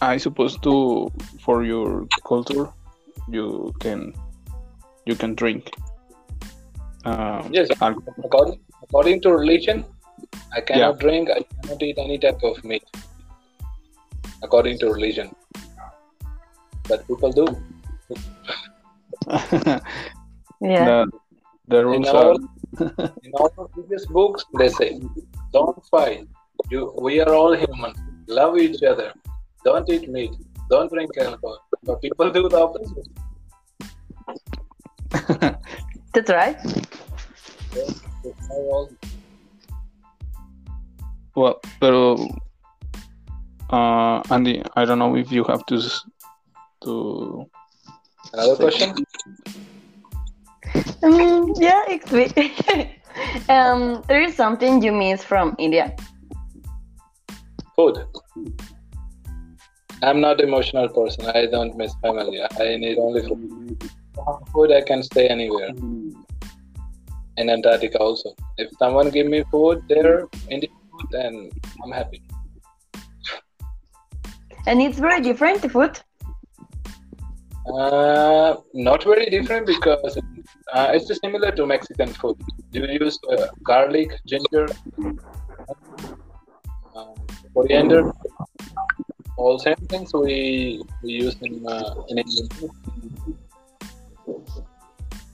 [0.02, 2.68] I suppose to for your culture,
[3.28, 4.12] you can
[5.06, 5.70] you can drink.
[7.04, 9.84] Um, Yes, according, according to religion,
[10.52, 12.84] I cannot drink, I cannot eat any type of meat.
[14.42, 15.34] According to religion.
[16.88, 17.46] But people do.
[20.60, 20.84] Yeah.
[20.84, 21.10] the,
[21.68, 22.36] the In rules our, are
[23.24, 25.00] in our previous books, they say,
[25.52, 26.28] don't fight.
[26.70, 27.94] You, we are all human.
[28.28, 29.12] Love each other.
[29.64, 30.32] Don't eat meat.
[30.68, 31.58] Don't drink alcohol.
[31.82, 33.08] But people do the opposite.
[36.12, 36.56] That's right.
[37.72, 38.02] It's
[41.34, 42.18] well, pero
[43.70, 45.78] uh, Andy, I don't know if you have to
[46.84, 47.46] to
[48.32, 48.94] Another question?
[51.02, 52.26] Um, yeah, it's me.
[53.48, 55.94] um, there is something you miss from India.
[57.76, 58.04] Food.
[60.02, 61.26] I'm not emotional person.
[61.26, 62.40] I don't miss family.
[62.58, 63.82] I need only food.
[64.52, 65.70] Food, I can stay anywhere.
[67.36, 68.34] In Antarctica also.
[68.58, 71.50] If someone give me food there, Indian food, then
[71.82, 72.22] I'm happy.
[74.66, 76.00] And it's very different, the food.
[77.66, 80.18] Uh, not very different because
[80.72, 82.36] uh, it's similar to Mexican food.
[82.72, 84.66] You use uh, garlic, ginger,
[86.94, 87.14] um,
[87.54, 88.12] coriander,
[89.36, 92.70] all same things we we use in uh, in Indian food.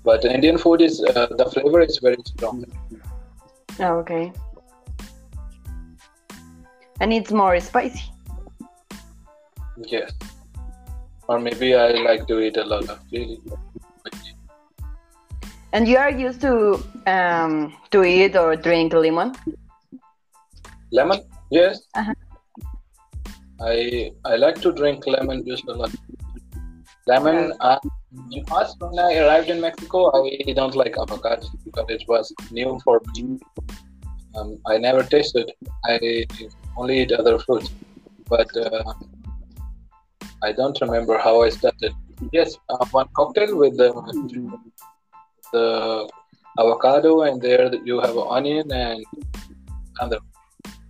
[0.04, 2.64] But Indian food is uh, the flavor is very strong.
[3.80, 4.32] Oh, okay.
[7.00, 8.04] And it's more spicy.
[9.76, 10.12] Yes.
[11.28, 13.40] Or maybe I like to eat a lot of chili.
[15.76, 19.34] And you are used to um, to eat or drink lemon.
[20.90, 21.20] Lemon?
[21.50, 21.82] Yes.
[21.94, 22.14] Uh-huh.
[23.60, 25.92] I I like to drink lemon juice a lot.
[27.06, 27.52] Lemon.
[27.60, 27.78] Uh,
[28.32, 32.80] in past when I arrived in Mexico, I don't like avocado because it was new
[32.82, 33.38] for me.
[34.34, 35.52] Um, I never tasted.
[35.84, 36.24] I
[36.78, 37.70] only eat other fruits,
[38.30, 38.94] but uh,
[40.42, 41.92] I don't remember how I started.
[42.32, 43.92] Yes, uh, one cocktail with the
[45.52, 46.08] the
[46.58, 49.04] avocado, and there you have onion and
[50.00, 50.18] other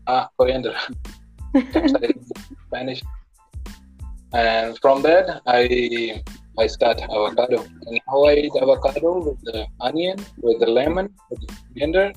[0.06, 0.74] ah coriander.
[2.66, 3.02] Spanish.
[4.32, 6.22] And from that, I
[6.58, 7.64] I start avocado.
[7.86, 12.12] And how I eat avocado with the onion, with the lemon, with the coriander,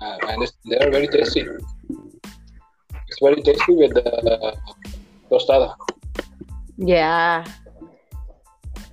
[0.00, 1.44] uh, and it's, they are very tasty.
[3.08, 4.56] It's very tasty with the
[5.30, 5.74] tostada.
[6.76, 7.44] Yeah.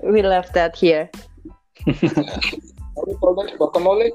[0.03, 1.09] We love that here.
[1.87, 3.57] How do you call that?
[3.57, 4.11] Guacamole?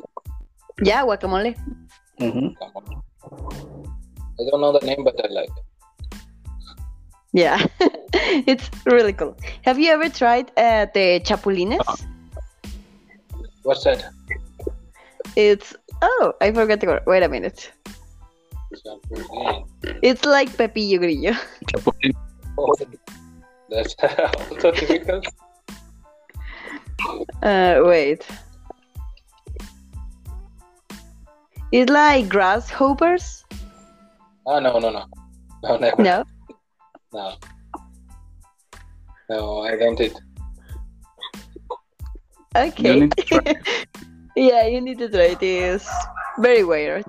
[0.83, 1.57] Yeah, guacamole.
[2.21, 2.55] Mhm.
[2.61, 5.49] I don't know the name, but I like.
[5.49, 5.65] It.
[7.33, 7.65] Yeah.
[8.47, 9.37] it's really cool.
[9.63, 11.81] Have you ever tried uh, the chapulines?
[13.63, 14.05] What's that?
[15.37, 17.03] It's oh, I forgot the word.
[17.07, 17.73] Wait a minute.
[20.03, 21.33] It's like Pepito Grillo.
[21.73, 22.13] Chapulín.
[22.59, 22.75] Oh,
[23.71, 23.95] that's
[24.51, 25.27] also difficult.
[27.43, 28.27] Uh, wait.
[31.73, 33.45] It's like grasshoppers.
[34.47, 35.05] Ah, no, no, no.
[35.63, 36.03] No, never.
[36.03, 36.25] No.
[37.13, 37.35] No.
[39.31, 40.15] No, I don't it.
[42.55, 43.01] Okay.
[43.01, 43.55] need to try
[44.37, 45.43] yeah, you need to try it.
[45.43, 45.89] It's
[46.39, 47.07] very weird.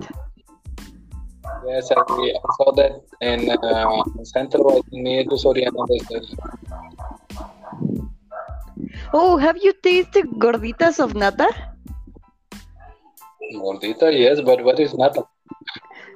[1.66, 5.84] Yes, I, I saw that in uh, Central, I think near to Soriana.
[8.94, 11.48] There's a- Oh, have you tasted gorditas of nata?
[13.54, 15.24] Gordita, yes, but what is nata?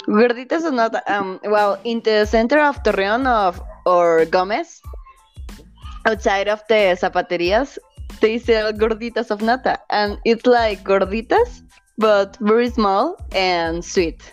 [0.06, 1.02] Gorditas of nata.
[1.06, 4.80] Um, well, in the center of Torreon of or Gomez,
[6.06, 7.78] outside of the zapaterias,
[8.20, 11.60] they sell gorditas of nata, and it's like gorditas,
[11.98, 14.32] but very small and sweet.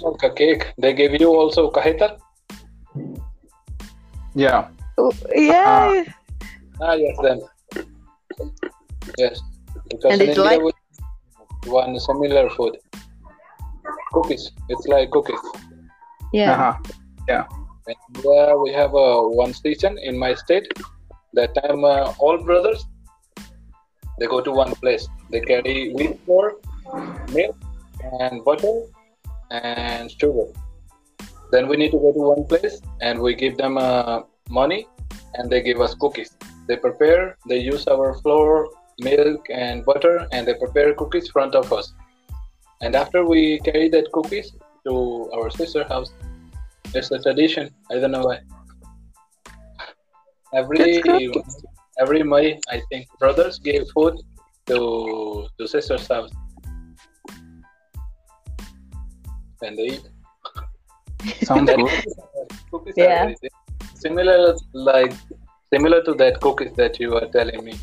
[0.00, 0.74] Like a cake.
[0.76, 2.18] They give you also cajeta?
[4.34, 4.68] Yeah.
[4.98, 6.04] Oh, yeah.
[6.80, 7.40] Ah, yes, then.
[9.18, 9.40] Yes.
[9.90, 10.72] Because And in it's India, like- we
[11.70, 12.76] one similar food.
[14.12, 14.52] Cookies.
[14.68, 15.40] It's like cookies.
[16.32, 16.52] yeah.
[16.52, 17.44] Uh-huh.
[17.86, 20.66] In India, we have uh, one station in my state.
[21.34, 22.84] That time, uh, all brothers,
[24.18, 25.06] they go to one place.
[25.30, 26.54] They carry wheat flour,
[27.32, 27.56] milk,
[28.20, 28.82] and butter,
[29.50, 30.46] and sugar.
[31.50, 34.86] Then we need to go to one place, and we give them uh, money,
[35.34, 36.36] and they give us cookies.
[36.66, 37.36] They prepare.
[37.48, 41.92] They use our flour, milk, and butter, and they prepare cookies front of us.
[42.80, 44.52] And after we carry that cookies
[44.86, 46.12] to our sister house,
[46.94, 47.70] it's a tradition.
[47.90, 48.40] I don't know why.
[50.52, 51.02] Every
[51.98, 54.14] every May, I think brothers give food
[54.66, 56.30] to to sister's house,
[59.62, 60.04] and they eat.
[61.42, 61.90] Sounds good.
[62.70, 63.32] cookies Yeah.
[64.06, 64.54] Are very good.
[64.54, 65.12] similar, like
[65.72, 67.74] similar to that cookies that you were telling me.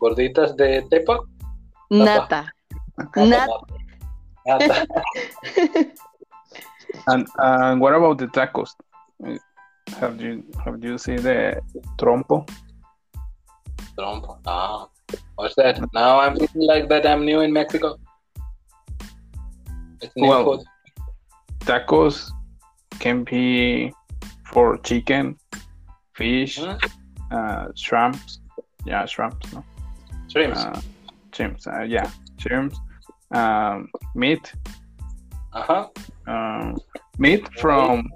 [0.00, 1.18] Gorditas de tepa.
[1.90, 2.50] Nata.
[3.16, 3.48] Nat-
[4.46, 4.86] Nata.
[7.08, 8.70] And and what about the tacos?
[10.00, 11.62] Have you have you seen the
[11.98, 12.48] trompo?
[13.98, 14.38] Trompo.
[14.46, 14.88] Ah,
[15.36, 15.80] what's that?
[15.92, 17.98] Now I'm feeling like that I'm new in Mexico.
[20.00, 20.64] It's new Well, food.
[21.60, 22.30] Tacos
[22.98, 23.92] can be
[24.44, 25.38] for chicken,
[26.16, 26.58] fish,
[27.30, 28.40] uh, shrimps.
[28.84, 29.52] Yeah, shrimps.
[29.52, 29.64] No,
[30.28, 30.58] Shrimps.
[30.58, 30.80] uh,
[31.32, 31.66] shrimps.
[31.66, 32.78] Uh, yeah, shrimps.
[33.32, 34.52] Um, meat.
[35.52, 35.88] Uh huh.
[36.26, 36.76] Um,
[37.18, 38.08] meat from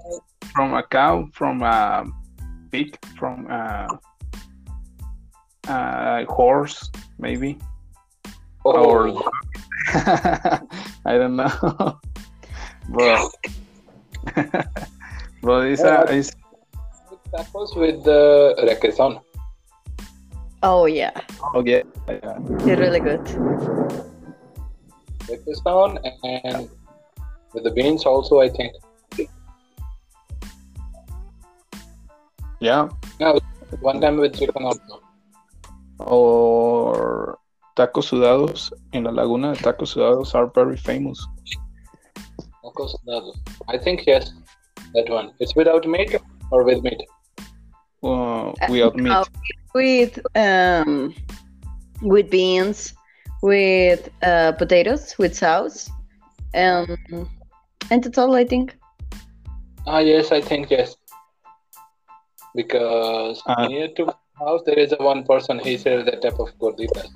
[0.53, 2.05] from a cow, from a
[2.71, 3.87] pig, from a,
[5.67, 7.57] a horse, maybe.
[8.63, 9.29] or Oh,
[9.93, 11.49] I don't know,
[12.89, 13.31] but
[15.41, 16.31] but it's a it's
[17.33, 19.21] tacos with the requesón.
[20.63, 21.11] oh yeah,
[21.55, 21.83] okay.
[22.07, 22.37] Yeah.
[22.63, 23.21] they're really good.
[25.29, 26.69] Requesón and
[27.53, 28.73] with the beans also, I think.
[32.59, 32.89] yeah,
[33.81, 35.01] One time with chicken also.
[35.99, 37.37] or
[37.75, 39.53] tacos sudados in la laguna.
[39.55, 41.17] Tacos sudados are very famous.
[42.63, 43.35] Tacos sudados.
[43.67, 44.33] I think yes,
[44.93, 45.31] that one.
[45.39, 46.15] It's without meat
[46.51, 47.01] or with meat.
[48.03, 49.11] Uh, without meat.
[49.11, 49.25] Uh,
[49.75, 51.13] with um,
[52.01, 52.93] with beans,
[53.41, 55.89] with uh, potatoes, with sauce,
[56.55, 56.97] um,
[57.91, 58.75] and that's all I think.
[59.85, 60.95] Ah, yes, I think yes.
[62.55, 65.59] Because Uh, near to my house, there is a one person.
[65.59, 67.09] He sells that type of gorditas,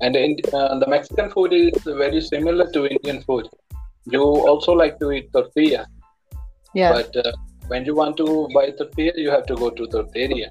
[0.00, 3.48] and in, uh, the Mexican food is very similar to Indian food.
[4.04, 5.86] You also like to eat tortilla,
[6.74, 7.32] Yeah, but uh,
[7.70, 10.48] when you want to buy tortilla, you have to go to tortilla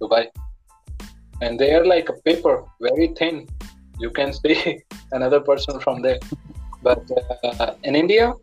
[0.00, 0.24] to buy,
[1.40, 3.48] and they are like a paper, very thin.
[3.98, 6.18] You can see another person from there.
[6.82, 7.10] But
[7.44, 8.34] uh, in India,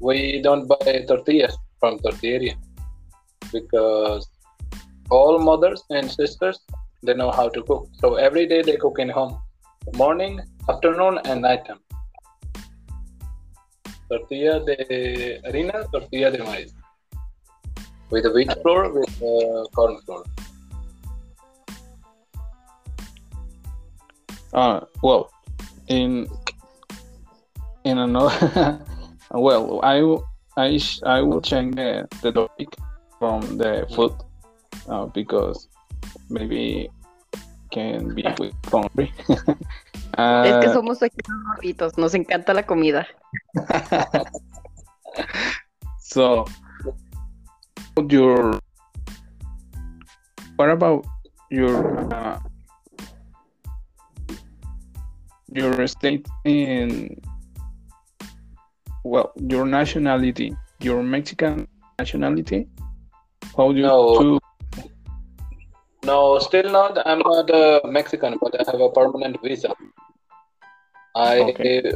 [0.00, 2.54] we don't buy tortillas from tortilleria
[3.52, 4.26] because
[5.10, 6.58] all mothers and sisters
[7.02, 7.88] they know how to cook.
[8.00, 9.38] So every day they cook in home,
[9.94, 11.80] morning, afternoon, and night time.
[14.10, 16.72] Tortilla de harina, tortilla de maíz,
[18.10, 20.24] with the wheat flour, with uh, corn flour.
[24.52, 25.30] Uh, well,
[25.88, 26.26] in
[27.84, 28.80] in another,
[29.30, 32.74] well, I will- I sh- I will change the, the topic
[33.18, 34.12] from the food
[34.88, 35.68] uh, because
[36.28, 36.90] maybe
[37.70, 39.12] can be with hungry.
[39.28, 43.06] es que uh, somos aquí unos gorditos, nos encanta la comida.
[45.98, 46.44] so,
[48.08, 48.58] your
[50.56, 51.04] what about
[51.50, 51.76] your
[52.14, 52.38] uh,
[55.52, 57.20] your state in
[59.04, 61.66] well your nationality your mexican
[61.98, 62.68] nationality
[63.56, 64.18] how do you No.
[64.18, 64.40] to
[66.02, 66.96] No, still not.
[67.04, 69.68] I'm not a Mexican, but I have a permanent visa.
[71.14, 71.92] I, Okay.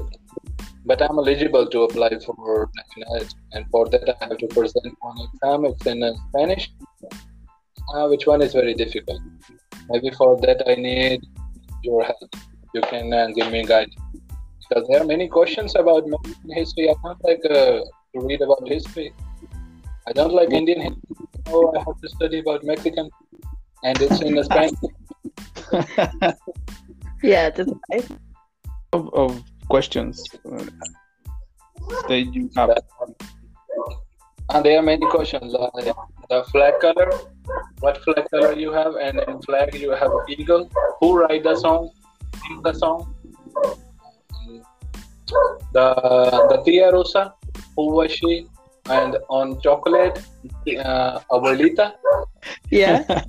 [0.84, 5.18] But I'm eligible to apply for nationality, and for that I have to present one
[5.26, 5.64] exam.
[5.64, 6.70] It's in uh, Spanish,
[7.94, 9.20] uh, which one is very difficult.
[9.88, 11.20] Maybe for that I need
[11.82, 12.34] your help.
[12.74, 13.90] You can uh, give me a guide
[14.68, 16.90] because there are many questions about Mexican history.
[16.90, 17.80] I don't like uh,
[18.12, 19.12] to read about history.
[20.06, 21.02] I don't like Indian history.
[21.48, 23.10] Oh, I have to study about Mexican,
[23.82, 24.78] and it's in Spanish.
[27.24, 28.06] Yeah, that's right.
[28.92, 30.64] of, of questions uh,
[32.08, 32.70] that you have.
[34.50, 35.54] And there are many questions.
[35.54, 35.70] Uh,
[36.28, 37.10] the flag color,
[37.80, 40.70] what flag color you have, and in flag you have eagle.
[41.00, 41.90] Who write the song?
[42.46, 43.14] Sing the song.
[45.72, 45.86] The
[46.50, 47.34] the Tia Rosa,
[47.76, 48.46] who was she?
[48.86, 50.20] And on chocolate,
[50.84, 51.92] uh, Abuelita
[52.70, 53.02] Yeah.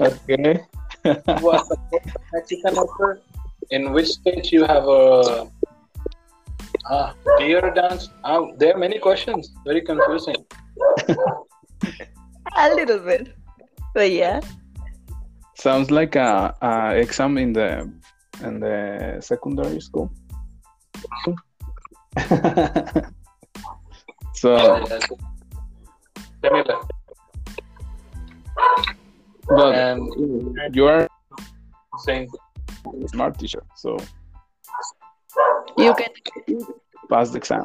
[0.00, 0.60] Okay.
[1.04, 2.00] who was the
[2.32, 3.20] Mexican actor.
[3.70, 5.48] In which state you have a
[6.90, 8.10] ah, deer dance?
[8.24, 9.52] Ah, there are many questions.
[9.64, 10.36] Very confusing.
[12.56, 13.34] A little bit.
[13.94, 14.40] But yeah.
[15.54, 17.90] Sounds like a, a exam in the
[18.42, 20.10] in the secondary school.
[24.34, 24.84] so,
[26.42, 26.80] Similar.
[29.48, 30.08] but And
[30.74, 31.08] you are
[32.04, 32.28] saying
[33.06, 33.96] smart teacher, so
[35.76, 36.10] You can
[37.08, 37.64] pass the exam.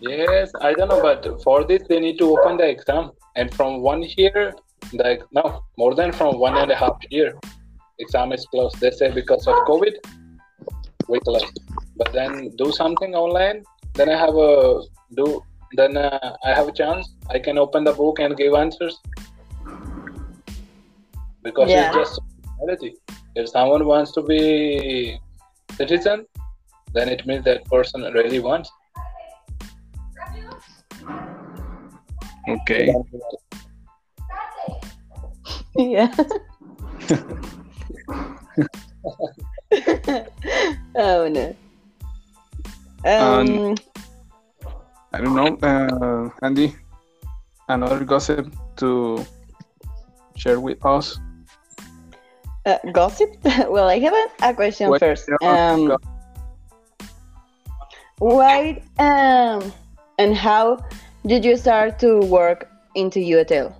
[0.00, 3.80] Yes, I don't know, but for this they need to open the exam, and from
[3.80, 4.52] one year,
[4.92, 7.38] like no, more than from one and a half year,
[7.98, 8.78] exam is closed.
[8.80, 9.94] They say because of COVID,
[11.08, 11.58] we closed.
[11.96, 14.82] But then do something online, then I have a
[15.16, 15.42] do.
[15.76, 17.14] Then uh, I have a chance.
[17.30, 19.00] I can open the book and give answers
[21.42, 21.88] because Yeah.
[21.88, 22.20] it's just
[22.60, 22.94] reality.
[23.34, 25.18] If someone wants to be
[25.76, 26.26] citizen,
[26.92, 28.70] then it means that person really wants.
[32.48, 32.94] Okay.
[35.76, 36.14] Yeah.
[40.94, 41.56] oh no.
[43.04, 43.76] Um,
[45.12, 46.74] I don't know, uh, Andy.
[47.68, 49.24] Another gossip to
[50.36, 51.18] share with us.
[52.66, 53.30] Uh, gossip?
[53.68, 55.28] well, I have a, a question What- first.
[55.42, 55.96] Um,
[58.18, 59.72] why um,
[60.18, 60.78] and how
[61.26, 63.74] did you start to work into UTL?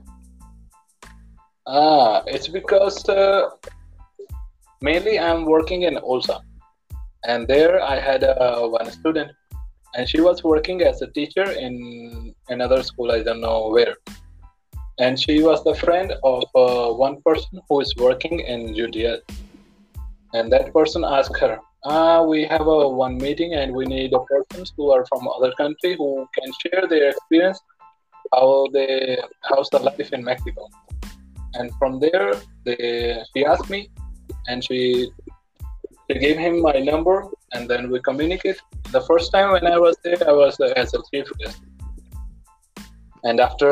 [1.66, 3.50] Ah, it's because uh,
[4.82, 6.42] mainly I'm working in Ulsan,
[7.26, 9.30] and there I had uh, one student,
[9.94, 13.12] and she was working as a teacher in another school.
[13.12, 13.96] I don't know where,
[14.98, 19.20] and she was the friend of uh, one person who is working in UTL,
[20.32, 24.22] and that person asked her, "Ah, we have a one meeting, and we need a
[24.32, 27.60] persons who are from other country who can share their experience,
[28.32, 29.18] how they
[29.48, 30.68] how's the life in Mexico."
[31.54, 32.32] and from there
[32.64, 33.80] they she asked me
[34.48, 35.10] and she
[36.06, 37.16] she gave him my number
[37.52, 38.58] and then we communicate.
[38.92, 41.60] The first time when i was there i was uh, as a chief guest.
[43.24, 43.70] And after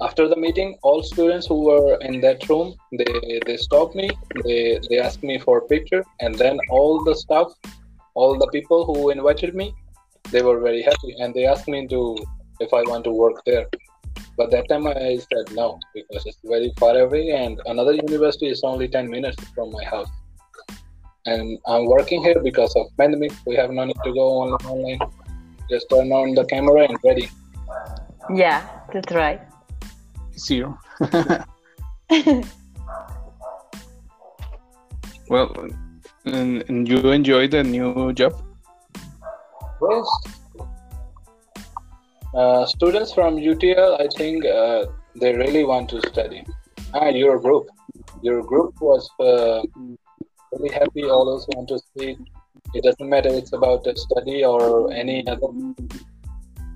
[0.00, 4.08] after the meeting all students who were in that room they they stopped me
[4.44, 7.48] they they asked me for a picture and then all the staff
[8.14, 9.74] all the people who invited me
[10.30, 12.00] they were very happy and they asked me to
[12.60, 13.66] if i want to work there
[14.38, 18.60] but that time I said no because it's very far away, and another university is
[18.62, 20.08] only 10 minutes from my house.
[21.26, 23.32] And I'm working here because of pandemic.
[23.46, 24.70] We have no need to go online.
[24.70, 25.00] online.
[25.68, 27.28] Just turn on the camera and ready.
[28.32, 29.40] Yeah, that's right.
[30.38, 30.78] Zero.
[35.28, 35.68] well,
[36.24, 38.40] and, and you enjoy the new job?
[39.82, 40.06] Yes.
[42.34, 44.86] Uh, students from UTL, I think uh,
[45.16, 46.44] they really want to study.
[46.94, 47.68] Ah, your group.
[48.22, 49.62] Your group was uh,
[50.52, 51.04] really happy.
[51.04, 52.18] Always want to speak.
[52.74, 55.48] It doesn't matter it's about the study or any other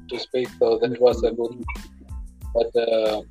[0.09, 0.49] to speak.
[0.59, 1.65] So that was a good.
[2.55, 3.23] But uh,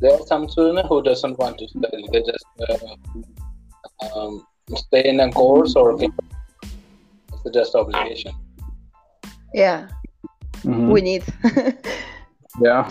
[0.00, 2.06] there are some students who doesn't want to study.
[2.12, 6.14] They just uh, um, stay in a course or it's
[7.54, 8.32] just obligation.
[9.54, 9.88] Yeah,
[10.62, 10.90] Mhm.
[10.92, 11.24] we need.
[12.62, 12.88] Yeah.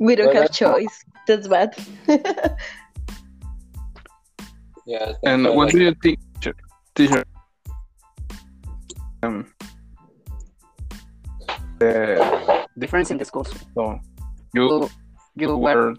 [0.00, 1.04] we don't Well, have that's- choice.
[1.26, 1.76] That's bad.
[4.86, 5.12] Yeah.
[5.22, 6.54] And what do you think, teacher?
[6.94, 7.22] teacher?
[9.22, 9.52] Um,
[11.78, 13.52] the difference in the schools.
[13.74, 14.00] so
[14.54, 14.88] you
[15.36, 15.96] You, you were were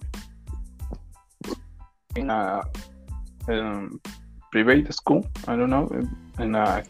[2.16, 2.64] in a
[3.48, 4.02] um,
[4.52, 5.26] private school.
[5.48, 5.88] I don't know
[6.40, 6.84] in a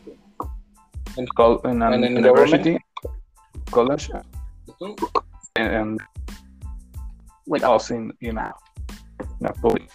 [1.17, 2.77] In- col- in an and in university
[3.71, 4.09] college
[4.81, 4.95] Mhm.
[5.59, 5.89] and, and
[7.47, 8.53] with us in in a,
[9.41, 9.89] in a public.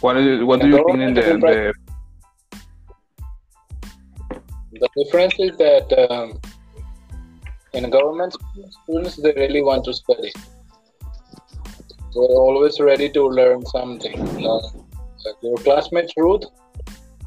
[0.00, 1.72] What do you, what do you think in the, the
[4.72, 6.38] The difference is that um,
[7.72, 10.32] in government schools, students they really want to study,
[12.14, 14.20] They're always ready to learn something.
[14.44, 14.60] Uh,
[15.42, 16.44] your classmate Ruth,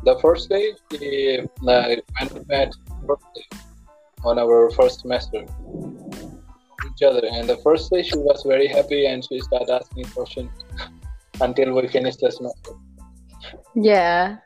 [0.03, 2.73] the first day she uh, went met
[4.23, 5.45] on our first semester.
[6.85, 7.23] Each other.
[7.31, 10.51] And the first day she was very happy and she started asking questions
[11.41, 12.73] until we finished the semester.
[13.75, 14.37] Yeah.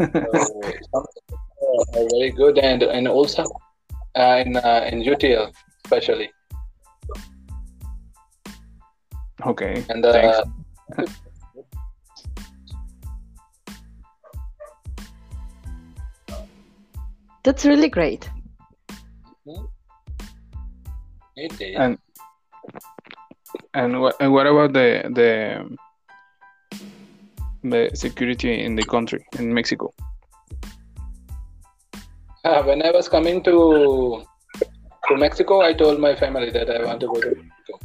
[0.00, 1.06] so
[1.94, 3.44] are very good and and also
[4.16, 5.52] uh, in uh, in UTL
[5.84, 6.30] especially
[9.46, 9.84] Okay.
[9.88, 10.38] and uh, Thanks.
[17.42, 18.28] That's really great.
[21.36, 21.76] it is.
[21.76, 21.98] And
[23.72, 25.78] and what and what about the the
[27.62, 29.92] the security in the country in Mexico?
[32.42, 34.24] Uh, when I was coming to
[35.08, 37.78] to Mexico, I told my family that I want to go to Mexico,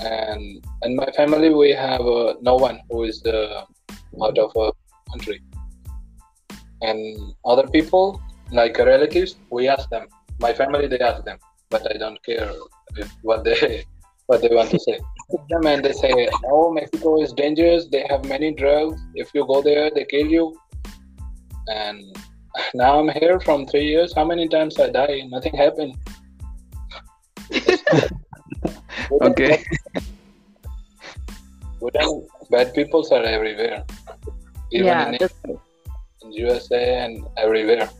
[0.00, 3.64] and in my family we have uh, no one who is uh,
[4.22, 4.72] out of a
[5.10, 5.42] country,
[6.80, 8.18] and other people
[8.50, 10.08] like relatives, we ask them.
[10.40, 11.38] My family they ask them,
[11.68, 12.50] but I don't care
[12.96, 13.84] if, what they
[14.26, 14.98] what they want to say.
[15.50, 17.88] Them and they say, "Oh, Mexico is dangerous.
[17.92, 19.00] They have many drugs.
[19.14, 20.56] If you go there, they kill you."
[21.68, 22.16] And
[22.74, 24.14] now I'm here from three years.
[24.14, 25.22] How many times I die?
[25.28, 25.96] Nothing happened.
[29.20, 29.64] Okay.
[31.80, 33.84] Good and bad people are everywhere.
[34.72, 37.90] Even yeah, in, that's in USA and everywhere.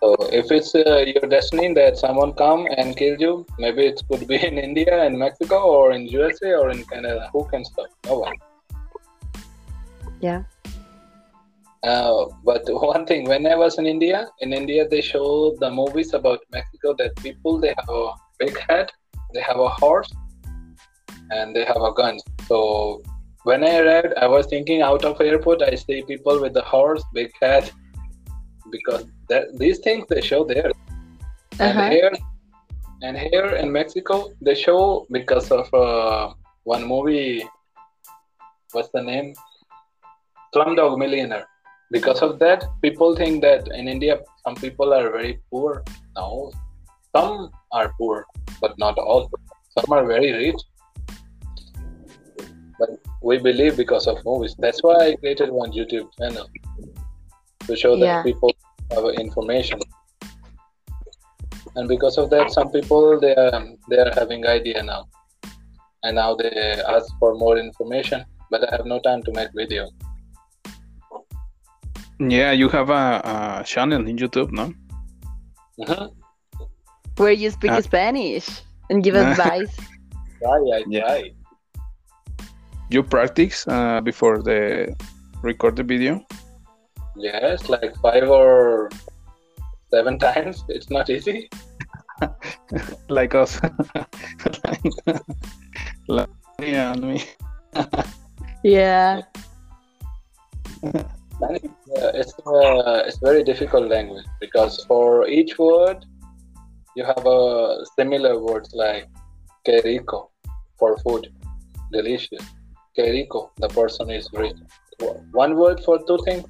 [0.00, 4.26] So if it's uh, your destiny that someone come and kill you, maybe it could
[4.26, 7.30] be in India and Mexico or in USA or in Canada.
[7.32, 7.86] Who can stop?
[8.06, 8.34] No one.
[10.20, 10.42] yeah.
[11.82, 16.14] Uh, but one thing, when I was in India, in India they show the movies
[16.14, 18.90] about Mexico that people they have a big head,
[19.34, 20.10] they have a horse,
[21.30, 22.18] and they have a gun.
[22.46, 23.02] So
[23.44, 27.02] when I arrived, I was thinking out of airport, I see people with the horse,
[27.12, 27.70] big head,
[28.70, 30.70] because that, these things they show there.
[31.58, 31.90] And Uh-huh.
[31.90, 32.12] here,
[33.02, 36.32] and here in Mexico, they show because of uh,
[36.64, 37.44] one movie.
[38.72, 39.34] What's the name?
[40.54, 41.46] Slumdog Millionaire.
[41.92, 45.84] Because of that, people think that in India some people are very poor.
[46.16, 46.50] No,
[47.14, 48.24] some are poor,
[48.62, 49.28] but not all.
[49.76, 50.60] Some are very rich.
[52.78, 52.90] But
[53.22, 54.54] we believe because of movies.
[54.58, 56.48] That's why I created one YouTube channel
[57.66, 58.22] to show that Yeah.
[58.22, 58.50] people
[58.90, 59.78] have information.
[61.76, 65.02] And because of that, some people they are they are having idea now,
[66.04, 66.52] and now they
[66.96, 68.24] ask for more information.
[68.50, 69.88] But I have no time to make video.
[72.30, 74.72] Yeah, you have a, a channel in YouTube, no?
[75.80, 76.10] Mhm.
[77.16, 77.80] Where you speak Ah.
[77.80, 78.48] Spanish
[78.90, 79.74] and give advice.
[80.38, 81.00] Try, I Yeah.
[81.00, 81.20] try.
[82.90, 84.94] You practice uh, before the
[85.42, 86.20] record the video.
[87.16, 88.90] Yes, like five or
[89.90, 90.64] seven times.
[90.68, 91.48] It's not easy.
[93.08, 93.60] like us.
[96.08, 96.28] like,
[96.60, 97.24] yeah, me.
[98.62, 99.22] yeah.
[101.40, 106.04] And it's, uh, it's, uh, very difficult language because for each word
[106.96, 109.08] you have a similar words like
[109.64, 110.30] que rico
[110.78, 111.32] for food,
[111.90, 112.44] delicious.
[112.94, 114.56] Que rico, the person is rich.
[115.32, 116.44] One word for two things,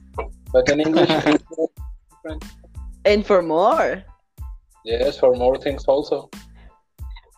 [0.52, 2.44] but in English, different.
[3.04, 4.02] And for more.
[4.84, 6.28] yes, for more things also.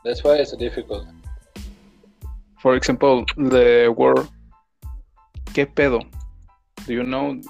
[0.05, 1.07] That's why it's difficult.
[2.59, 4.29] For example, the word
[5.55, 6.01] ¿Qué pedo?
[6.87, 7.41] Do you know?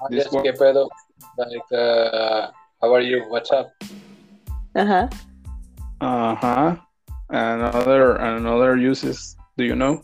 [0.00, 0.88] Ah, This yes, one- que pedo?
[1.38, 2.50] Like, uh,
[2.82, 3.24] how are you?
[3.28, 3.70] What's up?
[4.74, 5.08] Uh-huh.
[6.00, 6.76] Uh huh.
[7.30, 9.36] Another another uses.
[9.56, 10.02] Do you know?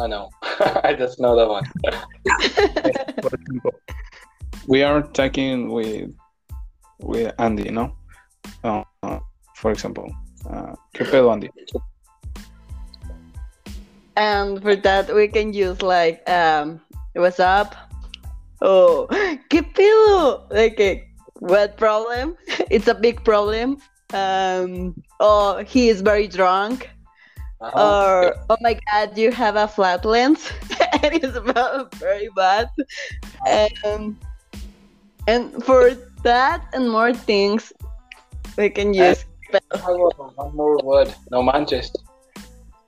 [0.00, 0.30] I know.
[0.84, 1.64] I just know that one.
[3.22, 3.74] For example,
[4.68, 6.10] we are talking with
[7.02, 7.96] with Andy, no?
[8.62, 8.84] Uh,
[9.56, 10.06] for example,
[10.48, 11.50] uh, ¿Qué pedo, Andy?
[14.16, 16.80] and for that we can use like um
[17.14, 17.74] what's up?
[18.60, 19.06] Oh
[19.50, 20.50] ¿Qué pedo?
[20.50, 21.04] Like a,
[21.40, 22.36] what problem?
[22.70, 23.78] It's a big problem.
[24.12, 26.90] Um oh he is very drunk.
[27.60, 27.80] Uh-huh.
[27.80, 30.50] Or oh my god, you have a flat lens.
[31.02, 32.68] and it's about very bad.
[33.84, 34.18] Um,
[35.26, 37.72] and for that and more things,
[38.58, 39.24] we can use.
[39.54, 41.14] I one more word.
[41.30, 41.94] No manches.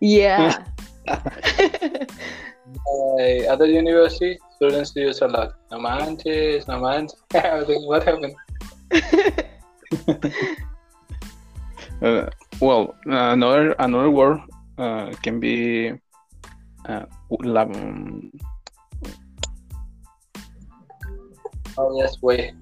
[0.00, 0.64] Yeah.
[2.66, 5.54] My other university students use a lot.
[5.70, 7.16] No manches, no manches.
[7.34, 8.34] I was thinking, what happened?
[12.02, 12.28] Uh,
[12.60, 14.38] well, another another word
[14.76, 15.92] uh, can be
[16.84, 17.06] uh,
[17.40, 18.30] la, um,
[21.78, 22.52] Oh yes, way.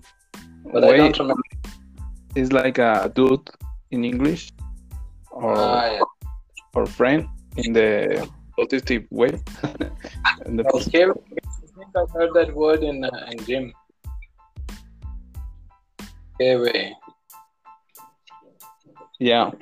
[0.72, 1.42] But I don't remember.
[2.34, 3.50] is like a dude
[3.90, 4.52] in English
[5.30, 6.00] or Ah, yeah.
[6.74, 7.26] or friend
[7.56, 9.30] in the positive way.
[10.46, 11.04] the Okay.
[11.04, 11.12] I
[11.76, 13.72] think I've heard that word in uh, in gym.
[16.40, 16.96] Way.
[19.20, 19.52] yeah,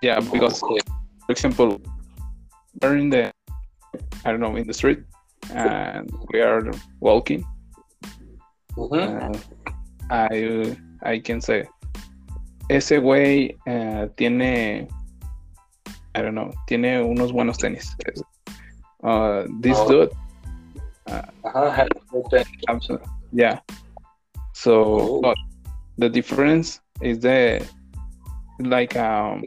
[0.00, 0.78] yeah, because Okay.
[1.26, 1.80] for example,
[2.80, 3.32] we're in the
[4.24, 5.02] I don't know in the street
[5.50, 6.62] and we are
[7.00, 7.44] walking.
[8.78, 8.94] Mhm.
[8.94, 9.38] uh,
[10.10, 11.66] I I can say
[12.70, 14.86] ese güey eh, tiene
[16.14, 17.94] I don't know tiene unos buenos tenis.
[19.02, 19.88] Uh, this Oh.
[19.88, 20.12] dude,
[21.06, 21.70] Uh-huh.
[21.70, 22.44] had good then.
[22.68, 23.02] abso-
[23.32, 23.58] yeah.
[24.52, 25.34] So, Oh.
[25.98, 27.66] the difference is the
[28.60, 29.42] like um,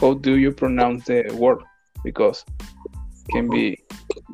[0.00, 1.62] how do you pronounce the word?
[2.02, 2.44] Because
[3.30, 3.78] can be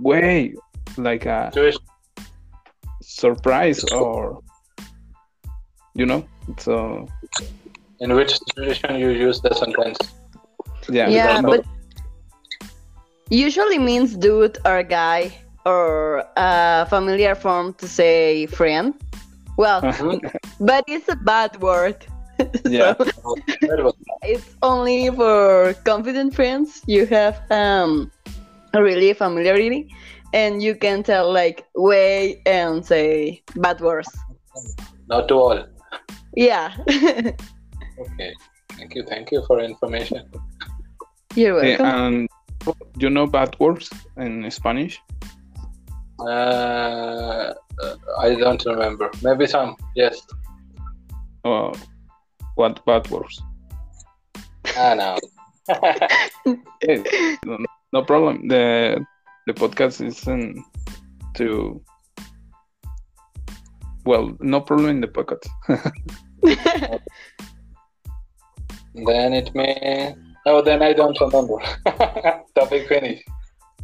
[0.00, 0.54] way
[0.96, 1.76] like a Jewish.
[3.02, 4.40] surprise or
[5.94, 6.24] you know
[6.59, 7.06] so
[8.00, 9.98] In which situation you use the sentence?
[10.91, 11.64] Yeah, Yeah, but- but
[13.30, 15.32] usually means dude or guy
[15.66, 18.95] or a familiar form to say friend.
[19.57, 20.20] Well, Mhm.
[20.61, 21.97] but it's a bad word.
[22.64, 22.95] Yeah.
[22.95, 23.34] so
[24.22, 26.82] it's only for confident friends.
[26.86, 28.11] You have um
[28.74, 29.89] a really familiarity
[30.32, 34.09] and you can tell like way and say bad words.
[35.09, 35.59] Not to all.
[36.36, 36.72] Yeah.
[37.99, 38.32] Okay.
[38.78, 39.03] Thank you.
[39.03, 40.22] Thank you for information.
[41.35, 41.87] You're Eh, welcome.
[41.87, 42.29] and
[42.99, 45.01] you know bad words in Spanish
[46.20, 49.09] Uh, uh, I don't remember.
[49.22, 49.76] Maybe some.
[49.95, 50.20] Yes.
[51.45, 51.72] uh,
[52.57, 53.41] what bad words
[54.76, 55.16] Ah, no.
[56.89, 57.03] Eh,
[57.45, 57.59] no,
[57.93, 58.99] no problem the
[59.47, 60.64] the podcast isn't
[61.35, 61.81] to
[64.05, 65.45] well no problem in the pocket
[68.95, 70.14] then it may.
[70.49, 71.57] Oh, then I don't remember.
[72.57, 73.20] Topic finish.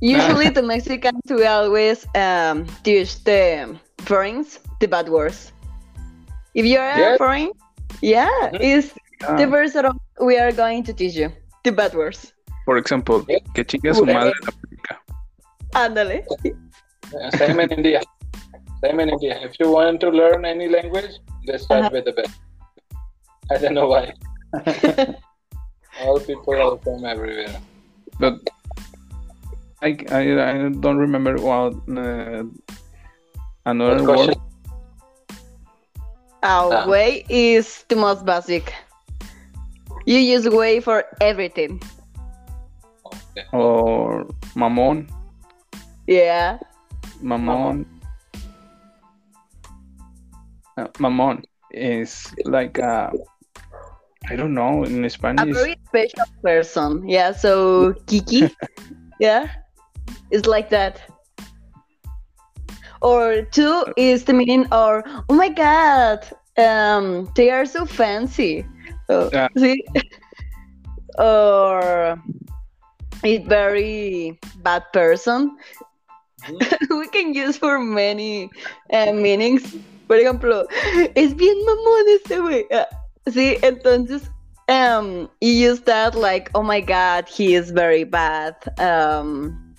[0.01, 3.77] Usually the Mexicans we always um, teach the
[4.09, 5.53] foreigners the bad words.
[6.55, 7.15] If you're Yeah.
[7.15, 7.53] a foreign,
[8.01, 8.61] yeah, Mhm.
[8.61, 8.85] is
[9.25, 9.87] Ah, the first that
[10.21, 11.29] we are going to teach you
[11.65, 12.33] the bad words.
[12.65, 13.41] For example, Yeah.
[13.55, 14.95] que chingue su madre la América.
[15.75, 16.19] Ándale.
[17.15, 18.01] Uh, Same in India.
[18.83, 19.35] Same in India.
[19.45, 21.13] If you want to learn any language,
[21.47, 21.93] they start Uh-huh.
[21.95, 22.35] with the best.
[23.53, 24.13] I don't know why.
[26.03, 27.55] All people are from everywhere.
[28.19, 28.39] but
[29.83, 32.45] I, I, I don't remember what uh,
[33.67, 34.35] another What question?
[34.35, 34.41] word
[36.45, 36.87] Our Ah.
[36.89, 38.73] way is the most basic.
[40.07, 41.81] You use way for everything.
[43.05, 43.45] Okay.
[43.53, 45.09] or mamón
[46.07, 46.59] Yeah.
[47.23, 47.87] mamón
[50.77, 53.09] Uh, mamón is like uh,
[54.31, 55.51] I don't know in Spanish.
[55.51, 57.09] A very special person.
[57.09, 57.33] Yeah.
[57.33, 58.51] So Kiki.
[59.21, 59.51] yeah.
[60.31, 61.01] It's like that.
[63.03, 68.65] Or two is the meaning or oh my god, um, they are so fancy.
[69.07, 69.49] So, Yeah.
[69.57, 69.85] See?
[71.19, 72.19] or
[73.23, 75.57] it's very bad person.
[76.91, 78.51] we can use for many
[78.93, 79.77] uh, meanings.
[80.07, 80.67] Por ejemplo,
[81.15, 82.67] es bien mamón este güey.
[83.27, 84.29] Sí, entonces
[84.69, 88.55] um, you use that like, oh my god, he is very bad.
[88.79, 89.75] Um,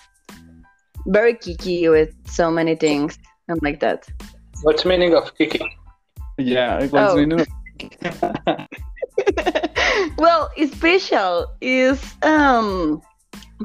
[1.07, 4.07] very kiki with so many things and like that.
[4.63, 5.59] What's meaning of kiki?
[6.37, 7.17] yeah it was Oh.
[7.17, 7.45] you know,
[10.17, 13.01] well, special is um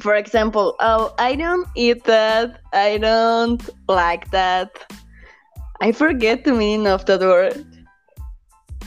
[0.00, 4.70] for example, oh I don't eat that, I don't like that.
[5.80, 7.66] I forget the meaning of that word.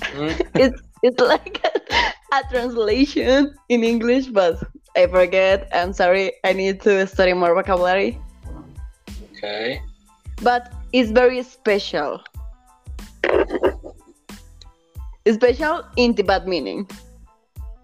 [0.01, 0.29] Hmm?
[0.55, 4.63] It's it's like a, a translation in English, but
[4.95, 5.67] I forget.
[5.73, 8.19] I'm sorry, I need to study more vocabulary.
[9.37, 9.81] Okay.
[10.41, 12.21] But it's very special.
[15.27, 16.87] Special in the bad meaning.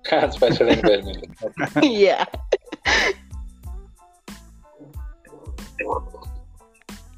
[0.32, 1.36] Special in badminton.
[1.84, 2.26] yeah.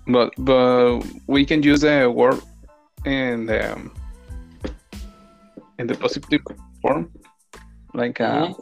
[0.08, 2.42] but but we can use the word
[3.06, 3.92] in the um,
[5.82, 6.42] in the positive
[6.82, 7.10] form
[7.94, 8.54] like uh,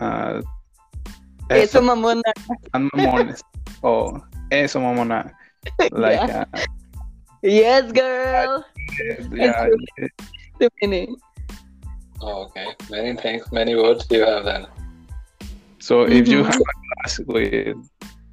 [0.00, 0.40] uh
[1.50, 2.22] Eso mamona.
[2.64, 3.42] Están mamones.
[3.82, 4.16] o
[4.50, 5.30] eso mamona.
[5.92, 6.44] Like, Yeah.
[6.54, 6.64] uh,
[7.42, 8.64] Yes, girl.
[9.34, 9.66] yeah,
[10.58, 11.16] The meaning.
[12.22, 12.70] Oh, okay.
[12.88, 14.66] Many things, many words you have then.
[15.82, 16.46] So if you Mhm.
[16.46, 17.76] have a class with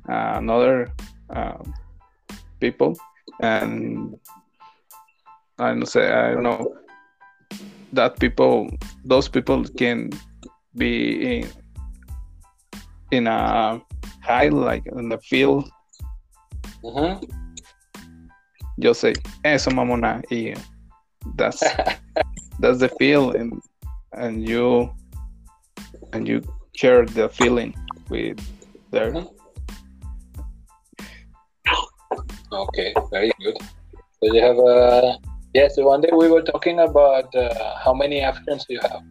[0.07, 0.93] uh, another
[1.34, 1.74] um,
[2.62, 2.93] people
[3.41, 4.14] and
[5.57, 6.70] I don't say I don't know
[7.94, 8.70] that people
[9.06, 10.10] those people can
[10.76, 11.48] be in
[13.12, 13.82] in a
[14.22, 15.70] high like in the field
[16.84, 17.26] Mm-hmm.
[18.78, 19.14] yo say
[19.44, 20.54] eso mamona y
[21.36, 21.60] that's
[22.60, 23.60] that's the feel and
[24.14, 24.88] and you
[26.14, 26.42] and you
[26.76, 27.74] share the feeling
[28.10, 28.40] with
[28.92, 29.28] their Mhm.
[32.52, 33.58] Okay, very good.
[34.20, 35.20] So you have a
[35.54, 35.78] yes.
[35.78, 39.04] One day we were talking about uh, how many options you have.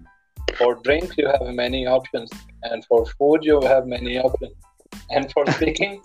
[0.57, 2.31] For drinks, you have many options,
[2.65, 4.55] and for food, you have many options,
[5.11, 6.01] and for speaking,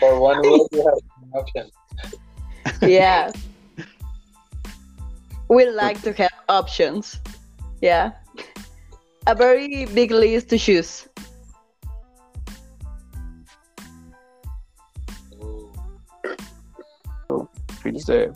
[0.00, 1.72] for one word, you have many options.
[2.82, 3.30] yeah.
[5.48, 7.20] We like to have options.
[7.80, 8.12] Yeah.
[9.26, 11.08] A very big list to choose.
[17.84, 18.34] it's the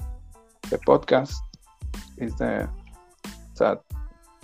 [0.73, 1.35] the podcast
[2.17, 2.67] is the
[3.59, 3.79] that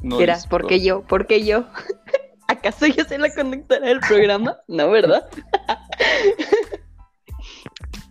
[0.03, 1.03] no Mira, is- ¿por qué yo?
[1.03, 1.64] ¿Por qué yo?
[2.49, 4.57] ¿Acaso yo soy la conductora del programa?
[4.68, 5.29] No, ¿verdad?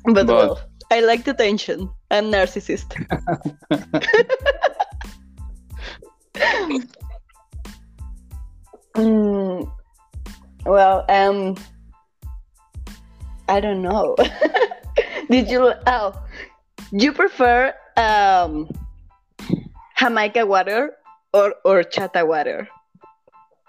[0.06, 0.60] but, But- well,
[0.92, 1.90] I like the tension.
[2.12, 2.94] I'm narcissist.
[8.96, 9.72] Mm,
[10.66, 11.56] well, um,
[13.48, 14.16] I don't know.
[15.30, 15.74] Did you?
[15.86, 16.14] Oh,
[16.92, 18.70] you prefer um,
[20.00, 20.96] Jamaica water
[21.34, 22.68] or or chata water?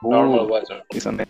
[0.03, 0.83] Normal Ooh, water.
[0.95, 1.25] it's an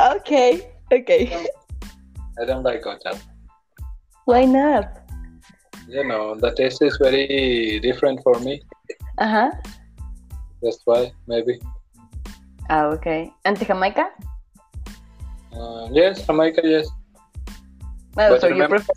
[0.00, 1.46] okay, okay.
[2.38, 3.18] I don't like horchata.
[4.26, 5.08] Why not?
[5.88, 8.60] You know, the taste is very different for me.
[9.18, 9.50] Uh huh.
[10.60, 11.58] That's why maybe.
[12.68, 13.32] Ah, okay.
[13.44, 14.10] And Jamaica?
[15.54, 16.60] Uh, yes, Jamaica.
[16.64, 16.90] Yes.
[18.16, 18.92] But so you prefer?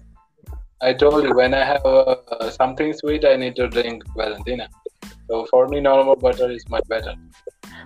[0.81, 4.69] I told you when I have uh, something sweet, I need to drink Valentina.
[5.27, 7.13] So for me, normal butter is much better.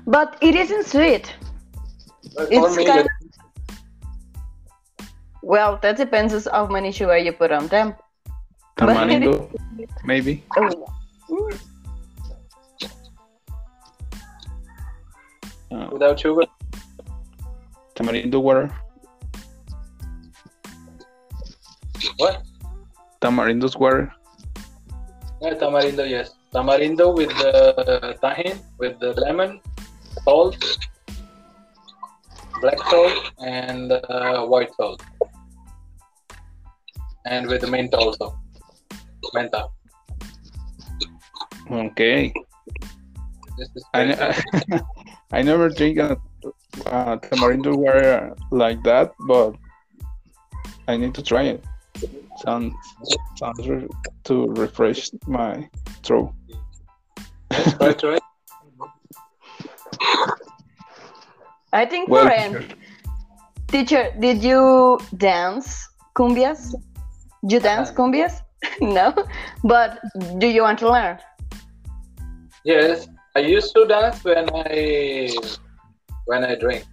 [0.05, 1.33] But it isn't sweet.
[2.35, 3.09] But for It's me, kind.
[5.41, 7.95] Well, that depends on how many sugar you put on them.
[8.77, 9.33] tamarindo
[10.03, 10.87] maybe Oh.
[15.71, 16.45] uh, without sugar,
[17.95, 18.65] tamarindo water
[22.17, 22.43] what?
[23.21, 24.11] tamarindo's water
[25.43, 26.39] Yeah, tamarindo, yes.
[26.55, 29.59] Tamarindo with the Tajín, with the lemon,
[30.23, 30.55] salt,
[32.63, 33.11] black salt,
[33.43, 35.03] and uh, white salt.
[37.25, 38.39] And with the mint also.
[39.35, 39.67] Menta.
[41.71, 42.31] okay
[43.57, 44.39] This is I,
[45.31, 46.15] I never drink a,
[46.87, 49.55] uh, tamarindo water like that, but
[50.87, 51.63] I need to try it.
[52.37, 52.73] Sounds
[53.35, 53.87] sounds re-
[54.25, 55.69] to refresh my
[56.03, 56.33] throat.
[57.49, 58.21] That's right, right?
[61.71, 62.67] I think Well, for an
[63.67, 66.73] teacher, did you dance cumbias?
[67.47, 67.97] You dance Uh-huh.
[67.97, 68.41] cumbias?
[68.81, 69.13] no,
[69.63, 69.99] but
[70.39, 71.19] do you want to learn?
[72.63, 75.35] Yes, I used to dance when I
[76.25, 76.85] when I drink,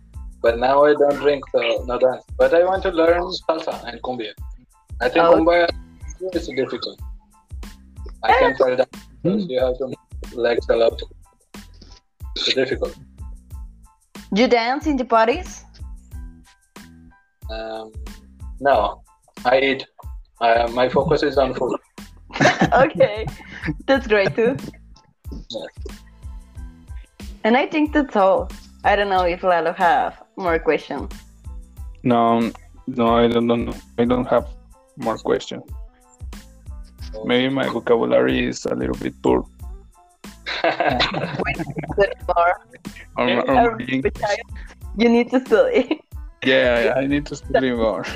[0.42, 2.24] but now I don't drink, so no dance.
[2.36, 4.32] But I want to learn salsa and cumbia.
[5.00, 5.34] I think Oh.
[5.34, 5.68] cumbia
[6.32, 7.00] is difficult.
[8.22, 8.86] I can fall down
[9.22, 11.00] because you have to move legs a lot.
[12.36, 12.94] It's difficult.
[14.34, 15.64] You dance in the parties?
[17.50, 17.92] Um,
[18.60, 19.02] no,
[19.44, 19.86] I eat.
[20.40, 21.78] I, my focus is on food.
[22.72, 23.26] okay,
[23.86, 24.56] that's great too.
[25.50, 25.96] Yes.
[27.44, 28.48] And I think that's all.
[28.84, 31.12] I don't know if Lalo have more questions.
[32.02, 32.52] No,
[32.86, 33.74] no, I don't know.
[33.98, 34.46] I don't have
[35.00, 35.62] more questions.
[37.24, 39.44] Maybe my vocabulary is a little bit poor.
[41.96, 42.54] But more,
[43.16, 43.42] Or, Yeah.
[43.48, 44.14] or my English.
[44.96, 46.00] you need to study.
[46.44, 48.04] Yeah, I need to study more.